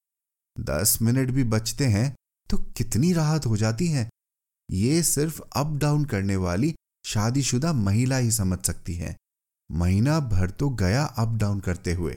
दस 0.60 0.98
मिनट 1.02 1.30
भी 1.30 1.44
बचते 1.44 1.86
हैं 1.86 2.16
तो 2.50 2.58
कितनी 2.58 3.14
राहत 3.14 3.46
हो 3.46 3.58
जाती 3.58 3.88
है। 3.88 4.10
ये 4.72 5.04
सिर्फ़ 5.04 5.42
अप 5.56 5.78
डाउन 5.78 6.06
करने 6.06 6.36
वाली 6.36 6.76
शादीशुदा 7.06 7.74
महिला 7.74 8.18
ही 8.18 8.32
समझ 8.32 8.60
सकती 8.66 8.94
है। 8.94 9.16
महीना 9.72 10.20
भर 10.20 10.50
तो 10.50 10.70
गया 10.70 11.04
अप 11.06 11.36
डाउन 11.36 11.60
करते 11.60 11.94
हुए। 11.94 12.16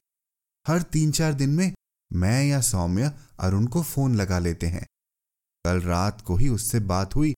हर 0.66 0.82
तीन 0.82 1.12
चार 1.12 1.34
दिन 1.34 1.50
में 1.50 1.72
मैं 2.12 2.45
या 2.45 2.61
सौम्य 2.61 3.12
अरुण 3.40 3.66
को 3.66 3.83
फ़ोन 3.83 4.14
लगा 4.14 4.38
लेते 4.38 4.66
हैं। 4.66 4.87
कल 5.64 5.81
रात 5.81 6.21
को 6.21 6.37
ही 6.37 6.49
उससे 6.49 6.81
बात 6.81 7.14
हुई 7.16 7.35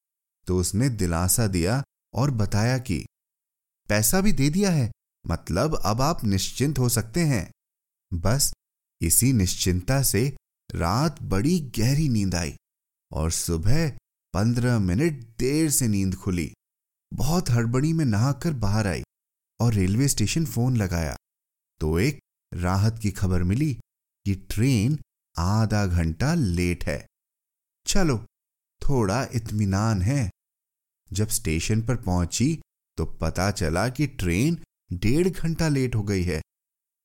तो 0.46 0.58
उसने 0.58 0.88
दिलासा 0.88 1.46
दिया 1.46 1.82
और 2.14 2.30
बताया 2.30 2.78
कि, 2.78 3.04
पैसा 3.88 4.20
भी 4.20 4.32
दे 4.32 4.50
दिया 4.50 4.70
है 4.70 4.90
मतलब 5.24 5.80
अब 5.84 6.00
आप 6.00 6.24
निश्चिंत 6.24 6.78
हो 6.78 6.88
सकते 6.88 7.20
हैं। 7.20 7.50
बस 8.12 8.52
इसी 9.00 9.32
निश्चिंता 9.32 10.02
से 10.02 10.36
रात 10.74 11.22
बड़ी 11.22 11.58
गहरी 11.78 12.08
नींद 12.08 12.34
आई 12.34 12.56
और 13.10 13.30
सुबह 13.30 13.88
पंद्रह 14.34 14.78
मिनट 14.78 15.24
देर 15.38 15.70
से 15.70 15.88
नींद 15.88 16.14
खुली। 16.14 16.52
बहुत 17.12 17.50
हड़बड़ी 17.50 17.92
में 17.92 18.04
नहाकर 18.04 18.52
बाहर 18.52 18.86
आई 18.86 19.02
और 19.60 19.72
रेलवे 19.74 20.08
स्टेशन 20.08 20.46
फ़ोन 20.46 20.76
लगाया 20.76 21.16
तो 21.80 21.98
एक 21.98 22.18
राहत 22.52 22.98
की 22.98 23.10
खबर 23.10 23.42
मिली 23.42 23.78
कि 24.24 24.34
ट्रेन 24.34 24.98
आधा 25.38 25.86
घंटा 25.86 26.34
लेट 26.34 26.84
है। 26.84 27.06
चलो, 27.86 28.18
थोड़ा 28.88 29.24
इत्मीनान 29.34 30.02
है। 30.02 30.30
जब 31.12 31.28
स्टेशन 31.28 31.82
पर 31.82 31.96
पहुँची 31.96 32.60
तो 32.96 33.06
पता 33.06 33.50
चला 33.50 33.88
कि 33.88 34.06
ट्रेन 34.06 34.58
डेढ़ 34.92 35.28
घंटा 35.28 35.68
लेट 35.68 35.94
हो 35.94 36.02
गई 36.02 36.22
है। 36.22 36.42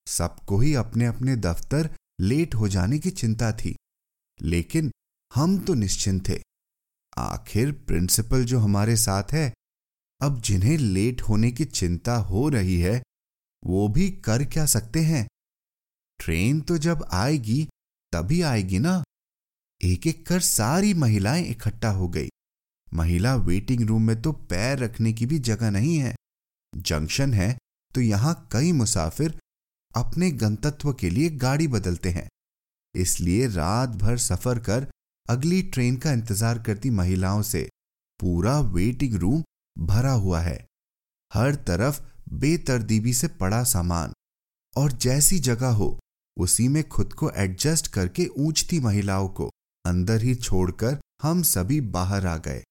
सबको 0.07 0.59
ही 0.59 0.73
अपने 0.73 1.05
अपने 1.05 1.35
दफ्तर 1.35 1.95
लेट 2.21 2.55
हो 2.55 2.67
जाने 2.67 2.99
की 2.99 3.11
चिंता 3.11 3.51
थी। 3.51 3.75
लेकिन 4.41 4.91
हम 5.35 5.59
तो 5.59 5.73
निश्चिंत 5.73 6.29
थे। 6.29 6.41
आखिर 7.17 7.71
प्रिंसिपल 7.71 8.45
जो 8.45 8.59
हमारे 8.59 8.97
साथ 8.97 9.23
है, 9.31 9.53
अब 10.21 10.41
जिन्हें 10.41 10.77
लेट 10.77 11.21
होने 11.21 11.51
की 11.51 11.65
चिंता 11.65 12.15
हो 12.15 12.49
रही 12.49 12.79
है, 12.79 13.03
वो 13.65 13.87
भी 13.87 14.11
कर 14.11 14.45
क्या 14.45 14.65
सकते 14.65 14.99
हैं? 14.99 15.27
ट्रेन 16.19 16.59
तो 16.61 16.77
जब 16.77 17.05
आएगी, 17.13 17.63
तभी 18.13 18.41
आएगी 18.41 18.79
ना। 18.79 19.03
एक 19.81 20.07
एक 20.07 20.25
कर 20.27 20.39
सारी 20.39 20.93
महिलाएँ 20.93 21.43
इकट्ठा 21.43 21.89
हो 21.89 22.07
गई। 22.07 22.29
महिला 22.87 23.35
वेटिंग 23.35 23.81
रूम 23.87 24.07
में 24.07 24.21
तो 24.21 24.31
पैर 24.49 24.77
रखने 24.79 25.13
की 25.13 25.25
भी 25.25 25.39
जगह 25.39 25.71
नहीं 25.71 25.97
है। 25.97 26.13
जंक्शन 26.73 27.33
है 27.33 27.55
तो 27.93 28.01
यहाँ 28.01 28.33
कई 28.51 28.71
मुसाफिर 28.71 29.37
अपने 29.91 30.31
गंतत्व 30.31 30.91
के 30.93 31.09
लिए 31.09 31.29
गाड़ी 31.37 31.67
बदलते 31.67 32.09
हैं। 32.09 32.27
इसलिए 32.95 33.47
रात 33.47 33.89
भर 33.95 34.17
सफ़र 34.17 34.59
कर 34.59 34.87
अगली 35.25 35.61
ट्रेन 35.63 35.97
का 35.97 36.11
इंतज़ार 36.11 36.59
करती 36.59 36.89
महिलाओं 36.89 37.41
से। 37.41 37.67
पूरा 38.19 38.59
वेटिंग 38.59 39.15
रूम 39.15 39.43
भरा 39.77 40.11
हुआ 40.11 40.39
है। 40.41 40.57
हर 41.31 41.55
तरफ़ 41.67 42.01
बेतरतीबी 42.33 43.13
से 43.13 43.27
पड़ा 43.39 43.63
सामान। 43.63 44.13
और 44.73 44.91
जैसी 44.91 45.39
जगह 45.39 45.69
हो 45.73 45.97
उसी 46.39 46.67
में 46.67 46.89
खुद 46.89 47.13
को 47.13 47.29
एडजस्ट 47.29 47.87
करके 47.87 48.27
ऊंचती 48.27 48.79
महिलाओं 48.79 49.29
को 49.29 49.51
अंदर 49.85 50.21
ही 50.21 50.35
छोड़कर 50.35 51.01
हम 51.21 51.41
सभी 51.41 51.81
बाहर 51.81 52.27
आ 52.27 52.37
गए। 52.37 52.63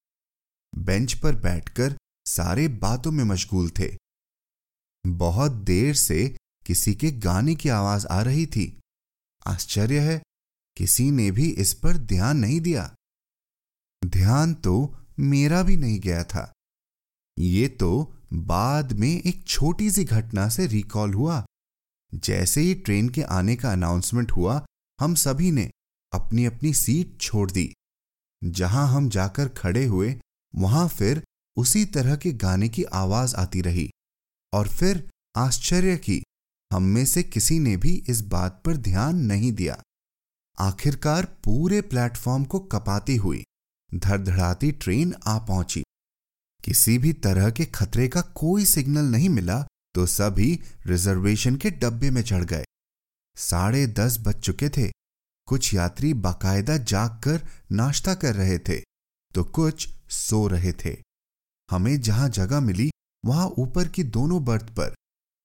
बेंच 0.78 1.14
पर 1.14 1.34
बैठकर 1.34 1.98
सारे 2.26 2.68
बातों 2.68 3.10
में 3.10 3.24
मशगूल 3.24 3.70
थे। 3.70 3.96
बहुत 5.06 5.52
देर 5.52 5.94
से 5.94 6.36
किसी 6.66 6.94
के 6.94 7.10
गाने 7.10 7.54
की 7.54 7.68
आवाज़ 7.68 8.06
आ 8.06 8.22
रही 8.22 8.46
थी। 8.46 8.80
आश्चर्य 9.46 10.12
है, 10.12 10.22
किसी 10.76 11.10
ने 11.10 11.30
भी 11.30 11.50
इस 11.50 11.74
पर 11.74 11.96
ध्यान 11.96 12.36
नहीं 12.36 12.60
दिया। 12.60 12.94
ध्यान 14.04 14.54
तो 14.54 14.96
मेरा 15.18 15.62
भी 15.62 15.76
नहीं 15.76 16.00
गया 16.00 16.24
था। 16.24 16.52
ये 17.38 17.68
तो 17.68 18.16
बाद 18.32 18.92
में 18.92 19.22
एक 19.22 19.44
छोटी 19.48 19.90
सी 19.90 20.04
घटना 20.04 20.48
से 20.48 20.66
रिकॉल 20.66 21.14
हुआ। 21.14 21.44
जैसे 22.14 22.60
ही 22.60 22.74
ट्रेन 22.74 23.08
के 23.08 23.22
आने 23.22 23.56
का 23.56 23.72
अनाउंसमेंट 23.72 24.32
हुआ, 24.32 24.66
हम 25.00 25.14
सभी 25.14 25.50
ने 25.50 25.70
अपनी 26.12 26.44
अपनी 26.44 26.74
सीट 26.74 27.20
छोड़ 27.20 27.50
दी। 27.50 27.74
जहाँ 28.44 28.88
हम 28.88 29.08
जाकर 29.08 29.48
खड़े 29.48 29.84
हुए, 29.84 30.20
वहाँ 30.56 30.88
फिर 30.88 31.22
उसी 31.56 31.84
तरह 31.84 32.16
के 32.16 32.32
गाने 32.32 32.68
की 32.68 32.84
आवाज़ 32.84 33.34
आती 33.36 33.60
रही। 33.60 33.90
और 34.52 34.68
फिर 34.68 35.10
आश्चर्य 35.36 35.96
की, 35.96 36.22
हम 36.72 36.82
में 36.82 37.06
से 37.06 37.22
किसी 37.22 37.58
ने 37.58 37.76
भी 37.76 38.04
इस 38.08 38.20
बात 38.20 38.62
पर 38.64 38.76
ध्यान 38.76 39.16
नहीं 39.16 39.52
दिया। 39.52 39.82
आखिरकार 40.58 41.24
पूरे 41.24 41.80
प्लेटफॉर्म 41.80 42.44
को 42.44 42.58
कपाती 42.58 43.16
हुई, 43.16 43.44
धड़धड़ाती 43.94 44.72
ट्रेन 44.72 45.14
आ 45.26 45.38
पहुँची। 45.38 45.84
किसी 46.64 46.98
भी 46.98 47.12
तरह 47.12 47.50
के 47.50 47.64
खतरे 47.64 48.08
का 48.08 48.20
कोई 48.20 48.64
सिग्नल 48.64 49.04
नहीं 49.04 49.28
मिला 49.28 49.67
तो 49.98 50.04
सभी 50.06 50.52
रिजर्वेशन 50.86 51.56
के 51.56 51.70
डब्बे 51.70 52.10
में 52.10 52.22
चढ़ 52.22 52.44
गए। 52.44 52.64
साढ़े 53.36 53.86
दस 53.86 54.18
बज 54.20 54.40
चुके 54.40 54.68
थे। 54.68 54.86
कुछ 55.48 55.72
यात्री 55.74 56.12
बाकायदा 56.16 56.76
जाग 56.84 57.18
कर 57.24 57.46
नाश्ता 57.72 58.14
कर 58.14 58.34
रहे 58.34 58.58
थे 58.58 58.78
तो 59.34 59.44
कुछ 59.44 59.88
सो 60.10 60.46
रहे 60.48 60.72
थे। 60.84 60.96
हमें 61.68 62.00
जहाँ 62.00 62.28
जगह 62.28 62.60
मिली, 62.60 62.90
वहाँ 63.24 63.46
ऊपर 63.58 63.88
की 63.88 64.02
दोनों 64.02 64.44
बर्थ 64.44 64.70
पर 64.70 64.94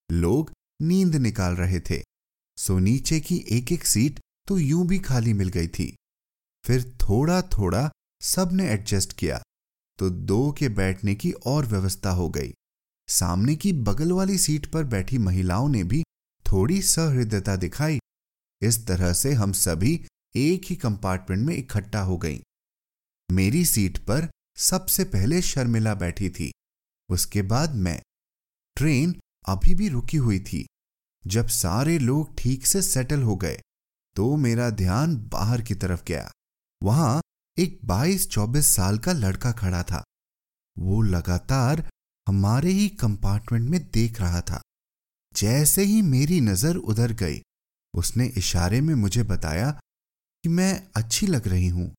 लोग 0.10 0.52
नींद 0.82 1.16
निकाल 1.16 1.56
रहे 1.56 1.80
थे। 1.80 2.02
सो 2.58 2.80
नीचे 2.80 3.20
की 3.20 3.44
एक 3.52 3.72
एक 3.72 3.86
सीट 3.86 4.20
तो 4.48 4.58
यूँ 4.60 4.88
भी 4.88 5.00
खाली 5.00 5.34
मिल 5.34 5.50
गई 5.50 5.68
थी। 5.68 5.96
फिर 6.64 6.98
थोड़ा 7.02 7.42
थोड़ा 7.42 7.90
सबने 8.22 8.70
एडजस्ट 8.70 9.14
किया 9.14 9.42
तो 10.00 10.10
दो 10.10 10.52
के 10.52 10.70
बैठने 10.70 11.16
की 11.16 11.32
और 11.32 11.66
व्यवस्था 11.66 12.12
हो 12.12 12.30
गई। 12.30 12.54
सामने 13.08 13.56
की 13.56 13.74
बगल 13.74 14.12
वाली 14.12 14.38
सीट 14.38 14.66
पर 14.72 14.84
बैठी 14.84 15.18
महिलाओं 15.18 15.68
ने 15.70 15.84
भी 15.84 16.04
थोड़ी 16.46 16.82
सहृदयता 16.82 17.56
दिखाई। 17.56 18.00
इस 18.62 18.86
तरह 18.88 19.14
से 19.14 19.34
हम 19.34 19.52
सभी 19.52 20.06
एक 20.36 20.62
ही 20.66 20.76
कंपार्टमेंट 20.76 21.46
में 21.48 21.56
इकट्ठा 21.56 22.02
हो 22.02 22.18
गई। 22.18 22.42
मेरी 23.32 23.66
सीट 23.66 23.98
पर 23.98 24.30
सबसे 24.58 25.04
पहले 25.04 25.42
शर्मिला 25.42 25.94
बैठी 25.96 26.30
थी। 26.30 26.52
उसके 27.10 27.42
बाद 27.42 27.76
मैं। 27.76 28.02
ट्रेन 28.78 29.16
अभी 29.48 29.74
भी 29.76 29.88
रुकी 29.90 30.18
हुई 30.18 30.40
थी। 30.40 30.66
जब 31.28 31.48
सारे 31.48 32.00
लोग 32.00 32.38
ठीक 32.38 32.66
से 32.68 32.82
सेटल 32.82 33.22
हो 33.22 33.36
गए 33.36 33.60
तो 34.16 34.36
मेरा 34.36 34.70
ध्यान 34.70 35.16
बाहर 35.18 35.62
की 35.62 35.76
तरफ़ 35.76 36.04
गया। 36.04 36.30
वहाँ 36.84 37.22
एक 37.58 37.80
22-24 37.84 38.68
साल 38.76 38.98
का 38.98 39.14
लड़का 39.14 39.52
खड़ा 39.52 39.84
था। 39.84 40.04
वो 40.80 41.02
लगातार 41.02 41.90
हमारे 42.28 42.72
ही 42.72 42.90
कंपार्टमेंट 42.90 43.70
में 43.70 43.92
देख 43.94 44.22
रहा 44.22 44.42
था। 44.42 44.62
जैसे 45.36 45.84
ही 45.84 46.02
मेरी 46.02 46.42
नज़र 46.42 46.76
उधर 46.76 47.12
गई, 47.14 47.42
उसने 47.94 48.28
इशारे 48.28 48.82
में 48.82 48.96
मुझे 48.96 49.24
बताया 49.24 49.72
कि 50.44 50.50
मैं 50.50 50.88
अच्छी 50.96 51.28
लग 51.28 51.48
रही 51.48 51.68
हूँ। 51.68 51.96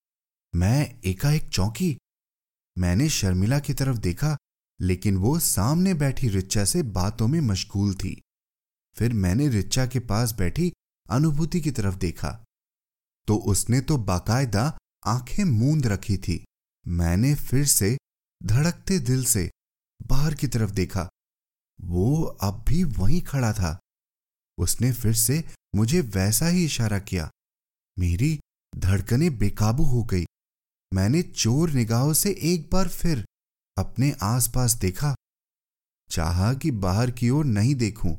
मैं 0.55 1.01
एकाएक 1.05 1.49
चौंकी। 1.49 1.99
मैंने 2.79 3.09
शर्मिला 3.09 3.59
की 3.59 3.75
तरफ़ 3.75 3.97
देखा, 3.97 4.37
लेकिन 4.81 5.17
वो 5.17 5.39
सामने 5.39 5.95
बैठी 5.95 6.29
रिच्चा 6.29 6.65
से 6.65 6.83
बातों 6.83 7.29
में 7.29 7.41
मशगूल 7.41 7.95
थी। 7.95 8.21
फिर 8.97 9.13
मैंने 9.13 9.49
रिच्चा 9.49 9.87
के 9.87 9.99
पास 9.99 10.33
बैठी 10.33 10.73
अनुभूति 11.11 11.61
की 11.61 11.71
तरफ़ 11.71 11.97
देखा। 11.97 12.45
तो 13.27 13.37
उसने 13.37 13.81
तो 13.81 13.97
बाकायदा 13.97 14.79
आँखें 15.07 15.45
मूंद 15.45 15.87
रखी 15.87 16.17
थी। 16.17 16.45
मैंने 16.89 17.35
फिर 17.35 17.65
से 17.65 17.97
धड़कते 18.43 18.99
दिल 18.99 19.25
से 19.25 19.51
बाहर 20.01 20.35
की 20.35 20.49
तरफ़ 20.49 20.71
देखा। 20.71 21.09
वो 21.81 22.25
अब 22.43 22.65
भी 22.69 22.83
वहीं 22.85 23.21
खड़ा 23.23 23.53
था। 23.53 23.79
उसने 24.59 24.93
फिर 24.93 25.15
से 25.15 25.43
मुझे 25.75 26.01
वैसा 26.01 26.49
ही 26.49 26.65
इशारा 26.65 26.99
किया। 26.99 27.31
मेरी 27.99 28.39
धड़कनें 28.77 29.39
बेकाबू 29.39 29.85
हो 29.85 30.03
गई। 30.03 30.25
मैंने 30.93 31.23
चोर 31.23 31.71
निगाहों 31.71 32.13
से 32.13 32.31
एक 32.43 32.69
बार 32.73 32.89
फिर 32.89 33.25
अपने 33.77 34.13
आसपास 34.23 34.75
देखा। 34.75 35.15
चाहा 36.11 36.53
कि 36.55 36.71
बाहर 36.71 37.11
की 37.11 37.31
ओर 37.31 37.45
नहीं 37.45 37.75
देखूँ, 37.75 38.17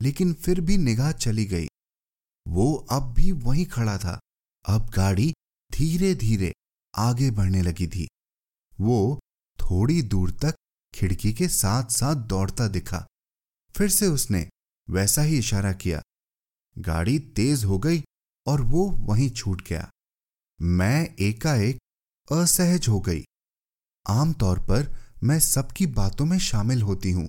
लेकिन 0.00 0.32
फिर 0.34 0.60
भी 0.60 0.76
निगाह 0.78 1.12
चली 1.12 1.44
गई। 1.44 1.66
वो 2.46 2.74
अब 2.90 3.12
भी 3.12 3.30
वहीं 3.32 3.66
खड़ा 3.66 3.96
था। 3.98 4.18
अब 4.64 4.90
गाड़ी 4.90 5.32
धीरे 5.70 6.14
धीरे 6.14 6.52
आगे 6.94 7.30
बढ़ने 7.30 7.62
लगी 7.62 7.86
थी। 7.86 8.06
वो 8.80 9.18
थोड़ी 9.58 10.02
दूर 10.02 10.30
तक 10.30 10.54
खिड़की 10.94 11.32
के 11.32 11.48
साथ 11.48 11.90
साथ 11.90 12.14
दौड़ता 12.14 12.68
दिखा। 12.68 13.06
फिर 13.74 13.88
से 13.88 14.06
उसने 14.06 14.48
वैसा 14.90 15.22
ही 15.22 15.38
इशारा 15.38 15.72
किया। 15.72 16.02
गाड़ी 16.78 17.18
तेज 17.18 17.64
हो 17.64 17.78
गई 17.78 18.02
और 18.46 18.60
वो 18.60 18.90
वहीं 18.90 19.30
छूट 19.30 19.62
गया। 19.68 19.90
मैं 20.62 21.14
एकाएक 21.20 21.78
असहज 22.32 22.88
हो 22.88 23.00
गई। 23.00 23.24
आमतौर 24.08 24.58
पर 24.58 24.96
मैं 25.22 25.40
सबकी 25.40 25.86
बातों 25.86 26.24
में 26.24 26.38
शामिल 26.38 26.82
होती 26.82 27.10
हूँ। 27.10 27.28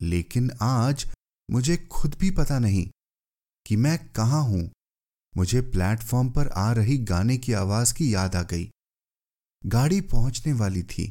लेकिन 0.00 0.50
आज 0.62 1.06
मुझे 1.50 1.76
खुद 1.76 2.14
भी 2.14 2.30
पता 2.30 2.58
नहीं 2.58 2.90
कि 3.66 3.76
मैं 3.76 3.98
कहाँ 4.08 4.42
हूँ। 4.42 4.70
मुझे 5.36 5.60
प्लेटफॉर्म 5.60 6.30
पर 6.30 6.48
आ 6.48 6.72
रही 6.72 6.98
गाने 6.98 7.36
की 7.38 7.52
आवाज़ 7.52 7.94
की 7.94 8.14
याद 8.14 8.36
आ 8.36 8.42
गई। 8.42 8.70
गाड़ी 9.66 10.00
पहुँचने 10.00 10.52
वाली 10.52 10.82
थी, 10.82 11.10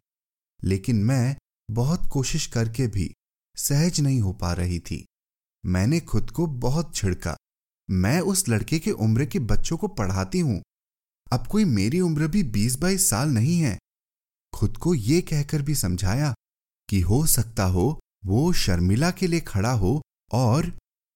लेकिन 0.64 1.04
मैं 1.04 1.36
बहुत 1.74 2.08
कोशिश 2.08 2.48
करके 2.48 2.88
भी 2.88 3.14
सहज 3.58 4.00
नहीं 4.02 4.20
हो 4.22 4.34
पा 4.34 4.54
रही 4.54 4.80
थी। 4.80 5.06
मैंने 5.66 6.00
खुद 6.00 6.32
को 6.32 6.48
बहुत 6.48 6.96
छिड़का। 6.96 7.36
मैं 7.90 8.20
उस 8.22 8.50
लड़के 8.50 8.80
के 8.80 8.92
उम्र 8.92 9.26
के 9.26 9.40
बच्चों 9.40 9.78
को 9.78 9.88
पढ़ाती 9.88 10.40
हूँ। 10.40 10.62
अब 11.32 11.48
कोई 11.48 11.66
मेरी 11.66 12.00
उम्र 12.00 12.28
भी 12.28 12.44
बीस 12.44 12.80
बाईस 12.80 13.10
साल 13.10 13.30
नहीं 13.30 13.60
है। 13.60 13.78
खुद 14.54 14.78
को 14.78 14.94
यह 14.94 15.22
कहकर 15.22 15.62
भी 15.62 15.76
समझाया 15.76 16.34
कि 16.90 17.00
हो 17.00 17.26
सकता 17.26 17.64
हो 17.64 18.00
वो 18.26 18.54
शर्मिला 18.54 19.12
के 19.12 19.28
लिए 19.28 19.40
खड़ा 19.40 19.72
हो 19.72 20.02
और 20.32 20.72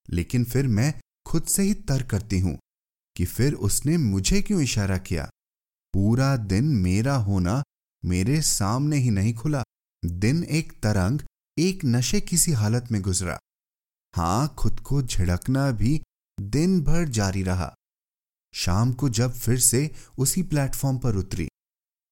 लेकिन 0.10 0.44
फिर 0.44 0.68
मैं 0.68 0.94
खुद 1.26 1.44
से 1.44 1.64
ही 1.64 1.74
तर्क 1.74 2.10
करती 2.10 2.40
हूँ 2.40 2.58
कि 3.16 3.26
फिर 3.26 3.54
उसने 3.54 3.98
मुझे 3.98 4.42
क्यों 4.42 4.62
इशारा 4.62 4.98
किया? 4.98 5.30
पूरा 5.94 6.38
दिन 6.38 6.66
मेरा 6.66 7.16
होना 7.16 7.64
मेरे 8.06 8.42
सामने 8.42 8.98
ही 8.98 9.10
नहीं 9.10 9.34
खुला। 9.34 9.64
दिन 10.10 10.44
एक 10.44 10.72
तरंग 10.84 11.20
एक 11.58 11.86
नशे 11.86 12.22
किसी 12.22 12.52
हालत 12.52 12.88
में 12.92 13.02
गुजरा। 13.02 13.38
हाँ, 14.14 14.56
खुद 14.58 14.80
को 14.80 15.02
झिड़कना 15.02 15.72
भी 15.72 16.02
दिन 16.42 16.82
भर 16.82 17.08
जारी 17.08 17.44
रहा। 17.44 17.74
शाम 18.54 18.94
को 18.94 19.10
जब 19.10 19.34
फिर 19.34 19.60
से 19.60 19.92
उसी 20.18 20.44
प्लेटफॉर्म 20.44 20.98
पर 20.98 21.16
उतरी 21.16 21.48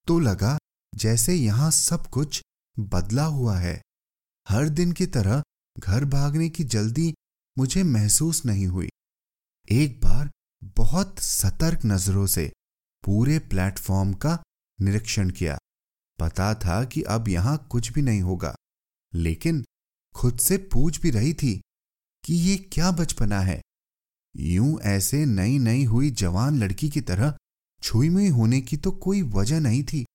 तो 0.08 0.19
लगा 0.19 0.58
जैसे 0.95 1.34
यहाँ 1.34 1.71
सब 1.71 2.08
कुछ 2.08 2.41
बदला 2.79 3.25
हुआ 3.25 3.58
है। 3.58 3.81
हर 4.47 4.69
दिन 4.69 4.91
की 4.91 5.05
तरह 5.05 5.43
घर 5.79 6.05
भागने 6.05 6.49
की 6.49 6.63
जल्दी 6.63 7.13
मुझे 7.58 7.84
महसूस 7.84 8.45
नहीं 8.45 8.67
हुई। 8.67 8.89
एक 9.71 9.99
बार 10.03 10.29
बहुत 10.77 11.19
सतर्क 11.19 11.86
नज़रों 11.86 12.27
से 12.27 12.51
पूरे 13.03 13.39
प्लेटफॉर्म 13.39 14.13
का 14.13 14.43
निरीक्षण 14.81 15.29
किया। 15.29 15.58
पता 16.19 16.54
था 16.56 16.84
कि 16.84 17.01
अब 17.01 17.28
यहाँ 17.28 17.58
कुछ 17.71 17.91
भी 17.91 18.01
नहीं 18.01 18.21
होगा। 18.21 18.56
लेकिन 19.13 19.63
खुद 20.15 20.39
से 20.39 20.58
पूछ 20.73 20.99
भी 21.01 21.10
रही 21.10 21.34
थी 21.34 21.60
कि 22.23 22.34
ये 22.34 22.58
क्या 22.71 22.91
बचपना 22.91 23.39
है। 23.39 23.62
यूँ 24.36 24.80
ऐसे 24.82 25.25
नई 25.25 25.58
नई 25.60 25.84
हुई 25.84 26.10
जवान 26.12 26.58
लड़की 26.58 26.89
की 26.89 27.01
तरह 27.01 27.36
छुई 27.84 28.10
मुई 28.10 28.28
होने 28.28 28.62
की 28.62 28.78
तो 28.78 28.91
कोई 28.91 29.21
वजह 29.21 29.60
नहीं 29.60 29.84
थी। 29.84 30.06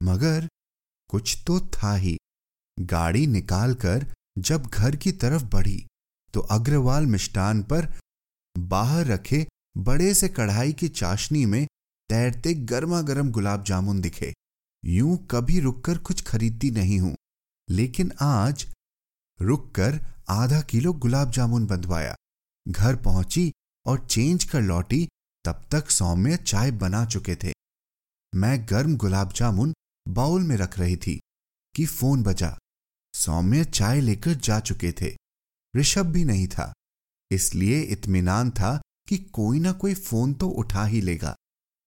मगर 0.00 0.48
कुछ 1.10 1.36
तो 1.46 1.60
था 1.60 1.94
ही। 1.94 2.16
गाड़ी 2.78 3.26
निकालकर 3.26 4.06
जब 4.38 4.66
घर 4.66 4.96
की 4.96 5.12
तरफ़ 5.12 5.44
बढ़ी 5.44 5.86
तो 6.34 6.40
अग्रवाल 6.40 7.06
मिष्टान 7.06 7.62
पर 7.62 7.92
बाहर 8.56 9.06
रखे 9.06 9.46
बड़े 9.76 10.12
से 10.14 10.28
कढ़ाई 10.28 10.72
की 10.72 10.88
चाशनी 10.88 11.44
में 11.46 11.66
तैरते 12.10 12.54
गर्मा 12.54 13.00
गर्म 13.02 13.30
गुलाब 13.30 13.64
जामुन 13.64 14.00
दिखे। 14.00 14.32
यूँ 14.84 15.26
कभी 15.30 15.60
रुककर 15.60 15.98
कुछ 15.98 16.22
खरीदती 16.22 16.70
नहीं 16.70 16.98
हूँ। 16.98 17.16
लेकिन 17.70 18.12
आज 18.20 18.66
रुककर 19.40 20.06
आधा 20.28 20.60
किलो 20.60 20.92
गुलाब 20.92 21.30
जामुन 21.30 21.66
बंधवाया। 21.66 22.16
घर 22.68 22.96
पहुँची 22.96 23.52
और 23.86 24.06
चेंज 24.06 24.44
कर 24.44 24.62
लौटी, 24.62 25.08
तब 25.44 25.66
तक 25.70 25.90
सौम्य 25.90 26.36
चाय 26.36 26.70
बना 26.70 27.04
चुके 27.04 27.36
थे। 27.36 27.52
मैं 28.34 28.66
गर्म 28.70 28.96
गुलाब 28.96 29.32
जामुन 29.32 29.74
बाउल 30.08 30.42
में 30.42 30.56
रख 30.56 30.78
रही 30.78 30.96
थी 30.96 31.20
कि 31.76 31.86
फ़ोन 31.86 32.22
बजा। 32.22 32.58
सौम्य 33.14 33.64
चाय 33.64 34.00
लेकर 34.00 34.34
जा 34.34 34.60
चुके 34.60 34.92
थे। 34.92 35.16
ऋषभ 35.76 36.06
भी 36.06 36.24
नहीं 36.24 36.48
था। 36.48 36.72
इसलिए 37.30 37.82
इत्मीनान 37.82 38.50
था 38.50 38.80
कि 39.08 39.18
कोई 39.18 39.60
ना 39.60 39.72
कोई 39.72 39.94
फ़ोन 39.94 40.34
तो 40.34 40.48
उठा 40.48 40.84
ही 40.84 41.00
लेगा। 41.00 41.36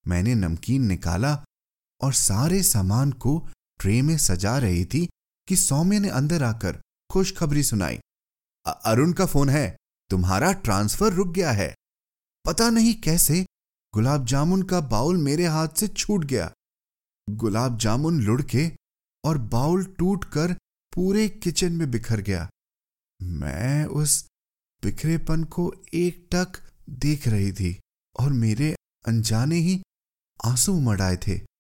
मैंने 0.08 0.36
नमकीन 0.36 0.86
निकाला 0.86 1.44
और 2.02 2.14
सारे 2.14 2.64
सामान 2.64 3.12
को 3.12 3.50
ट्रे 3.80 4.02
में 4.02 4.18
सजा 4.18 4.58
रही 4.58 4.86
थी 4.86 5.10
कि 5.48 5.56
सौम्य 5.56 6.00
ने 6.00 6.10
अंदर 6.10 6.44
आकर 6.44 6.82
खुशखबरी 7.12 7.64
सुनाई। 7.64 8.00
अरुण 8.66 9.14
का 9.14 9.26
फ़ोन 9.26 9.50
है। 9.50 9.78
तुम्हारा 10.10 10.52
ट्रांसफ़र 10.52 11.14
रुक 11.14 11.28
गया 11.28 11.52
है। 11.52 11.76
पता 12.46 12.70
नहीं 12.70 13.02
कैसे 13.02 13.46
गुलाब 13.94 14.26
जामुन 14.26 14.64
का 14.64 14.80
बाउल 14.80 15.18
मेरे 15.18 15.46
हाथ 15.46 15.68
से 15.68 15.88
छूट 15.88 16.26
गया। 16.26 16.52
गुलाब 17.30 17.78
जामुन 17.78 18.22
लुढ़के 18.22 18.72
और 19.26 19.38
बाउल 19.38 19.84
टूटकर 19.86 20.54
पूरे 20.94 21.30
किचन 21.30 21.72
में 21.72 21.92
बिखर 21.92 22.22
गया। 22.22 22.50
मैं 23.22 23.86
उस 23.86 24.28
बिखरेपन 24.84 25.44
को 25.44 25.74
एक 25.94 26.30
टक 26.32 26.54
देख 26.90 27.28
रही 27.28 27.52
थी 27.52 27.80
और 28.20 28.34
मेरे 28.34 28.76
अनजाने 29.08 29.56
ही 29.56 29.82
आँसू 30.46 30.74
उमड़ 30.74 31.02
आए 31.02 31.18
थे। 31.18 31.51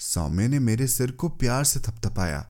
सौम्य 0.00 0.48
ने 0.48 0.58
मेरे 0.58 0.86
सिर 0.86 1.10
को 1.10 1.28
प्यार 1.28 1.64
से 1.64 1.80
थपथपाया। 1.80 2.48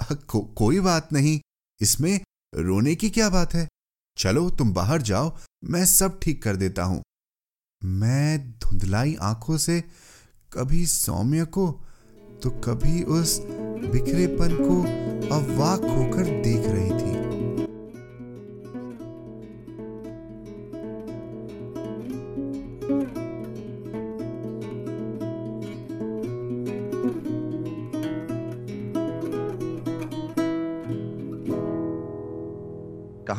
को, 0.00 0.40
कोई 0.40 0.80
बात 0.80 1.12
नहीं 1.12 1.40
इसमें 1.80 2.20
रोने 2.54 2.94
की 2.94 3.10
क्या 3.10 3.28
बात 3.30 3.54
है? 3.54 3.68
चलो 4.16 4.50
तुम 4.50 4.72
बाहर 4.74 5.02
जाओ 5.02 5.36
मैं 5.64 5.84
सब 5.86 6.18
ठीक 6.22 6.42
कर 6.42 6.56
देता 6.56 6.82
हूँ। 6.82 7.02
मैं 7.82 8.50
धुंधलाई 8.58 9.16
आँखों 9.22 9.56
से 9.58 9.80
कभी 10.52 10.86
सौम्य 10.86 11.44
को 11.44 11.70
तो 12.42 12.50
कभी 12.64 13.02
उस 13.02 13.38
बिखरेपन 13.92 14.56
को 14.60 14.80
अवाक 15.34 15.80
होकर 15.80 16.24
देख 16.42 16.66
रही 16.66 16.90
थी। 16.90 17.01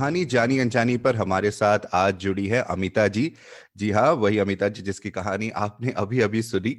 कहानी 0.03 0.25
जानी 0.25 0.57
अनजानी 0.59 0.97
पर 0.97 1.15
हमारे 1.15 1.51
साथ 1.51 1.79
आज 1.93 2.15
जुड़ी 2.15 2.47
है 2.47 2.61
अमिता 2.61 3.07
जी। 3.07 3.31
जी 3.77 3.91
हाँ 3.91 4.11
वही 4.13 4.37
अमिता 4.37 4.67
जी 4.67 4.81
जिसकी 4.81 5.09
कहानी 5.09 5.49
आपने 5.49 5.91
अभी 5.91 6.19
अभी 6.21 6.41
सुनी। 6.41 6.75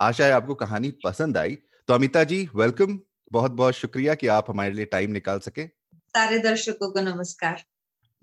आशा 0.00 0.24
है 0.24 0.32
आपको 0.32 0.54
कहानी 0.54 0.90
पसंद 1.04 1.36
आई। 1.36 1.56
तो 1.88 1.94
अमिता 1.94 2.24
जी 2.24 2.48
वेलकम 2.54 2.98
बहुत 3.32 3.52
बहुत 3.52 3.74
शुक्रिया 3.74 4.14
कि 4.14 4.26
आप 4.26 4.50
हमारे 4.50 4.72
लिए 4.72 4.84
टाइम 4.84 5.10
निकाल 5.10 5.38
सके। 5.38 5.66
सारे 6.14 6.38
दर्शकों 6.38 6.90
को 6.92 7.00
नमस्कार। 7.00 7.64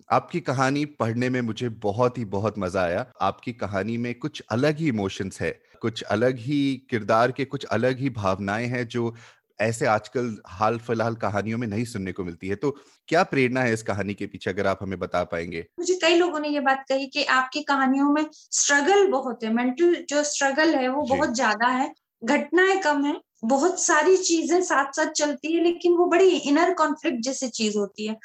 आपकी 0.09 0.39
कहानी 0.39 0.85
पढ़ने 0.85 1.29
में 1.29 1.41
मुझे 1.41 1.69
बहुत 1.69 2.17
ही 2.17 2.25
बहुत 2.25 2.59
मज़ा 2.59 2.83
आया। 2.83 3.05
आपकी 3.21 3.53
कहानी 3.53 3.97
में 3.97 4.13
कुछ 4.15 4.43
अलग 4.51 4.77
ही 4.77 4.87
इमोशंस 4.87 5.41
है 5.41 5.59
कुछ 5.81 6.01
अलग 6.03 6.37
ही 6.37 6.87
किरदार 6.89 7.31
के 7.31 7.45
कुछ 7.45 7.65
अलग 7.65 7.99
ही 7.99 8.09
भावनाएँ 8.09 8.67
हैं 8.67 8.87
जो 8.87 9.13
ऐसे 9.59 9.85
आजकल 9.87 10.35
हाल 10.49 10.77
फ़िलहाल 10.79 11.15
कहानियों 11.17 11.57
में 11.57 11.67
नहीं 11.67 11.85
सुनने 11.87 12.11
को 12.11 12.23
मिलती 12.23 12.47
है 12.47 12.55
तो 12.57 12.71
क्या 13.09 13.23
प्रेरणा 13.25 13.61
है 13.61 13.73
इस 13.73 13.83
कहानी 13.83 14.13
के 14.13 14.25
पीछे 14.27 14.49
अगर 14.49 14.67
आप 14.67 14.79
हमें 14.81 14.99
बता 14.99 15.23
पाएँगे? 15.25 15.65
मुझे 15.79 15.93
कई 16.01 16.15
लोगों 16.15 16.39
ने 16.39 16.49
ये 16.49 16.59
बात 16.59 16.83
कही 16.89 17.05
कि 17.07 17.23
आपकी 17.31 17.61
कहानियों 17.63 18.11
में 18.13 18.25
स्ट्रगल 18.33 19.07
बहुत 19.11 19.43
है 19.43 19.53
मेंटल 19.53 19.95
जो 20.09 20.23
स्ट्रगल 20.23 20.75
है 20.75 20.87
वो 20.89 21.01
बहुत 21.05 21.33
ज़्यादा 21.35 21.67
है 21.69 21.91
घटनाएँ 22.25 22.77
कम 22.81 23.03
है 23.05 23.15
बहुत 23.45 23.81
सारी 23.81 24.15
चीज़ें 24.17 24.61
साथ 24.63 24.91
साथ 24.91 25.11
चलती 25.13 25.53
है 25.53 25.63
लेकिन 25.63 25.93
वो 25.93 26.05
बड़ी 26.05 26.29
इनर 26.29 26.73
कॉन्फ्लिक्ट 26.73 27.19
जैसी 27.23 27.47
चीज़ 27.49 27.77
होती 27.77 28.07
है। 28.07 28.15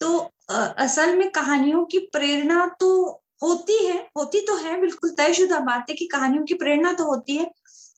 तो 0.00 0.18
असल 0.78 1.16
में 1.16 1.30
कहानियों 1.30 1.84
की 1.86 1.98
प्रेरणा 2.12 2.66
तो 2.80 2.90
होती 3.42 3.84
है 3.86 3.96
होती 4.18 4.40
तो 4.40 4.56
है 4.56 4.80
बिल्कुल 4.80 5.10
तयशुदा 5.18 5.58
बात 5.60 5.86
है 5.90 5.94
कि 5.96 6.06
कहानियों 6.06 6.44
की 6.44 6.54
प्रेरणा 6.54 6.92
तो 6.92 7.04
होती 7.04 7.36
है 7.36 7.50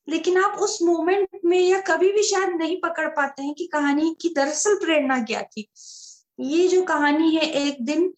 लेकिन 0.09 0.37
आप 0.43 0.59
उस 0.59 0.79
मोमेंट 0.83 1.29
में 1.45 1.59
या 1.61 1.81
कभी 1.81 2.13
भी 2.13 2.23
शायद 2.23 2.57
नहीं 2.57 2.77
पकड़ 2.81 3.09
पाते 3.09 3.43
हैं 3.43 3.55
कि 3.55 3.67
कहानी 3.67 4.15
की 4.21 4.29
दरअसल 4.29 4.75
प्रेरणा 4.75 5.23
क्या 5.23 5.43
थी। 5.43 5.69
ये 6.41 6.69
जो 6.69 6.83
कहानी 6.83 7.35
है 7.37 7.51
एक 7.63 7.85
दिन 7.85 8.13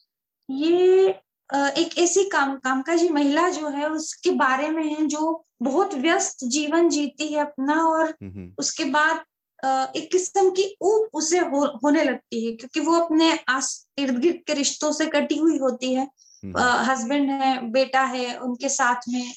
ये 0.48 1.08
एक 1.50 1.98
ऐसी 1.98 2.24
काम 2.24 2.56
कामकाजी 2.56 3.08
महिला 3.08 3.48
जो 3.48 3.68
है 3.68 3.88
उसके 3.90 4.30
बारे 4.30 4.68
में 4.68 4.84
है 4.84 5.06
जो 5.06 5.44
बहुत 5.62 5.94
व्यस्त 5.94 6.44
जीवन 6.44 6.88
जीती 6.88 7.26
है 7.26 7.40
अपना 7.40 7.74
और 7.84 8.14
उसके 8.58 8.84
बाद 8.84 9.24
एक 9.96 10.10
किस्म 10.12 10.50
की 10.50 10.76
ऊप 10.82 11.10
उसे 11.14 11.38
हो, 11.38 11.64
होने 11.84 12.04
लगती 12.04 12.44
है 12.46 12.52
क्योंकि 12.52 12.80
वो 12.80 12.92
अपने 12.92 13.38
आस 13.48 13.86
इर्द 13.98 14.18
गिर्द 14.18 14.40
के 14.46 14.54
रिश्तों 14.54 14.92
से 14.92 15.06
कटी 15.06 15.36
हुई 15.36 15.58
होती 15.58 15.94
है। 15.94 16.08
हस्बैंड 16.88 17.30
है 17.30 17.70
बेटा 17.70 18.02
है 18.04 18.36
उनके 18.38 18.68
साथ 18.68 19.08
में 19.08 19.32